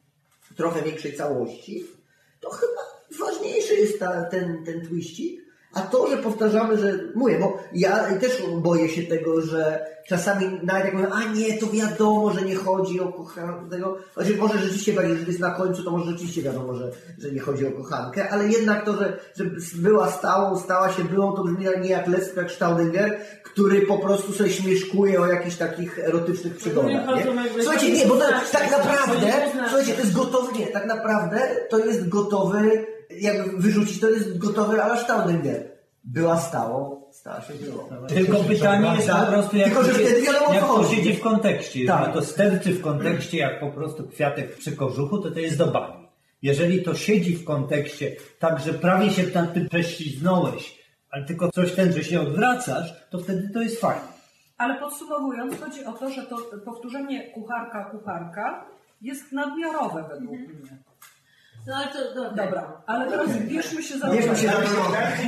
trochę 0.57 0.83
większej 0.83 1.13
całości, 1.13 1.85
to 2.41 2.51
chyba 2.51 2.81
ważniejszy 3.27 3.75
jest 3.75 4.01
ta, 4.01 4.25
ten, 4.25 4.65
ten 4.65 4.87
twiścik, 4.87 5.48
a 5.79 5.81
to, 5.81 6.11
że 6.11 6.17
powtarzamy, 6.17 6.79
że 6.79 6.99
mówię, 7.15 7.39
bo 7.41 7.59
ja 7.73 8.19
też 8.21 8.43
boję 8.63 8.89
się 8.89 9.03
tego, 9.03 9.41
że 9.41 9.87
czasami 10.09 10.61
nawet 10.63 10.85
jak 10.85 10.95
mówię, 10.95 11.09
a 11.13 11.33
nie, 11.33 11.59
to 11.59 11.67
wiadomo, 11.67 12.33
że 12.33 12.43
nie 12.43 12.55
chodzi 12.55 13.01
o 13.01 13.13
kochankę, 13.13 13.71
tego, 13.71 13.97
znaczy 14.15 14.37
może 14.37 14.59
rzeczywiście, 14.59 14.93
jak 14.93 15.09
już 15.09 15.27
jest 15.27 15.41
na 15.41 15.51
końcu, 15.51 15.85
to 15.85 15.91
może 15.91 16.11
rzeczywiście 16.11 16.43
wiadomo, 16.43 16.75
że, 16.75 16.91
że 17.19 17.33
nie 17.33 17.41
chodzi 17.41 17.67
o 17.67 17.71
kochankę, 17.71 18.31
ale 18.31 18.49
jednak 18.49 18.85
to, 18.85 18.93
że, 18.93 19.19
że 19.37 19.45
była 19.75 20.11
stałą, 20.11 20.59
stała 20.59 20.93
się 20.93 21.05
byłą, 21.05 21.33
to 21.33 21.45
brzmi 21.45 21.67
nie 21.81 21.91
jak 21.91 22.09
Leszek 22.09 22.37
jak 22.37 22.51
Staudinger, 22.51 23.21
który 23.45 23.81
po 23.81 23.99
prostu 23.99 24.33
sobie 24.33 24.51
śmieszkuje 24.51 25.21
o 25.21 25.27
jakichś 25.27 25.57
takich 25.57 25.99
erotycznych 25.99 26.57
przygodach, 26.57 26.93
nie 26.93 27.03
Słuchajcie, 27.63 27.93
nie, 27.93 28.07
bo 28.07 28.17
to, 28.17 28.27
Znaczy, 28.27 28.53
tak 28.53 28.71
to 28.71 28.79
naprawdę, 28.79 29.27
znaczy. 29.53 29.69
słuchajcie, 29.69 29.93
to 29.93 30.01
jest 30.01 30.13
gotowy, 30.13 30.59
nie, 30.59 30.67
tak 30.67 30.87
naprawdę 30.87 31.41
to 31.71 31.79
jest 31.79 32.09
gotowy, 32.09 32.87
jakby 33.21 33.59
wyrzucić, 33.59 34.01
to 34.01 34.11
jest 34.11 34.39
gotowy 34.39 34.83
ala 34.83 34.97
Staudinger. 34.97 35.79
Była 36.05 36.41
stałą, 36.41 37.03
stała 37.13 37.41
się 37.41 37.55
byłą. 37.55 38.07
Tylko 38.09 38.37
pytanie 38.37 38.97
jest 38.97 39.09
po 39.09 39.27
prostu, 39.27 39.57
jak, 39.57 39.69
Tylko, 39.69 39.83
że 39.83 39.93
to, 39.93 39.99
wtedy 39.99 40.23
wiadomo, 40.23 40.55
jak 40.55 40.65
to 40.65 40.85
siedzi 40.85 41.13
w 41.13 41.21
kontekście. 41.21 41.81
Jeżeli 41.81 42.05
Tak. 42.05 42.15
to 42.15 42.23
sterczy 42.23 42.73
w 42.73 42.81
kontekście, 42.81 43.39
jak 43.39 43.61
po 43.61 43.71
prostu 43.71 44.09
kwiatek 44.09 44.57
przy 44.57 44.77
kożuchu, 44.77 45.19
to 45.19 45.31
to 45.31 45.39
jest 45.39 45.59
do 45.59 45.67
bani. 45.67 46.09
Jeżeli 46.43 46.83
to 46.83 46.95
siedzi 46.95 47.37
w 47.37 47.45
kontekście 47.45 48.17
tak, 48.39 48.61
że 48.61 48.75
prawie 48.75 49.11
się 49.11 49.23
tam 49.23 49.49
tym 49.49 49.69
prześliznąłeś, 49.69 50.79
ale 51.11 51.25
tylko 51.25 51.53
coś 51.53 51.73
ten, 51.73 51.93
że 51.93 52.05
się 52.05 52.21
odwracasz, 52.21 53.09
to 53.11 53.19
wtedy 53.19 53.51
to 53.55 53.63
jest 53.63 53.81
fajne. 53.81 54.09
Ale 54.59 54.81
podsumowując, 54.81 55.61
chodzi 55.61 55.85
o 55.85 55.93
to, 55.93 56.11
że 56.11 56.23
to 56.23 56.37
powtórzenie 56.65 57.31
kucharka, 57.31 57.85
kucharka 57.85 58.65
jest 59.03 59.33
nadmiarowe 59.33 60.05
według 60.09 60.39
mnie. 60.39 60.79
No 61.69 61.75
ale 61.77 61.87
to, 61.93 61.99
no, 62.15 62.31
Dobra, 62.31 62.83
ale 62.87 63.11
teraz 63.11 63.29
bierzmy 63.49 63.83
się 63.83 63.99
za 63.99 64.11
Bierzmy 64.11 64.37
się 64.37 64.47
za 64.49 64.53
robotę. 64.53 64.73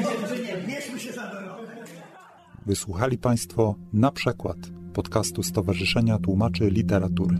dorobek. 0.02 0.66
Bierzmy 0.66 1.00
się 1.00 1.12
za 1.12 1.26
dorobek. 1.26 1.70
Wysłuchali 2.66 3.18
Państwo 3.18 3.74
na 3.92 4.12
przykład 4.12 4.56
podcastu 4.94 5.42
Stowarzyszenia 5.42 6.18
Tłumaczy 6.18 6.70
Literatury. 6.70 7.38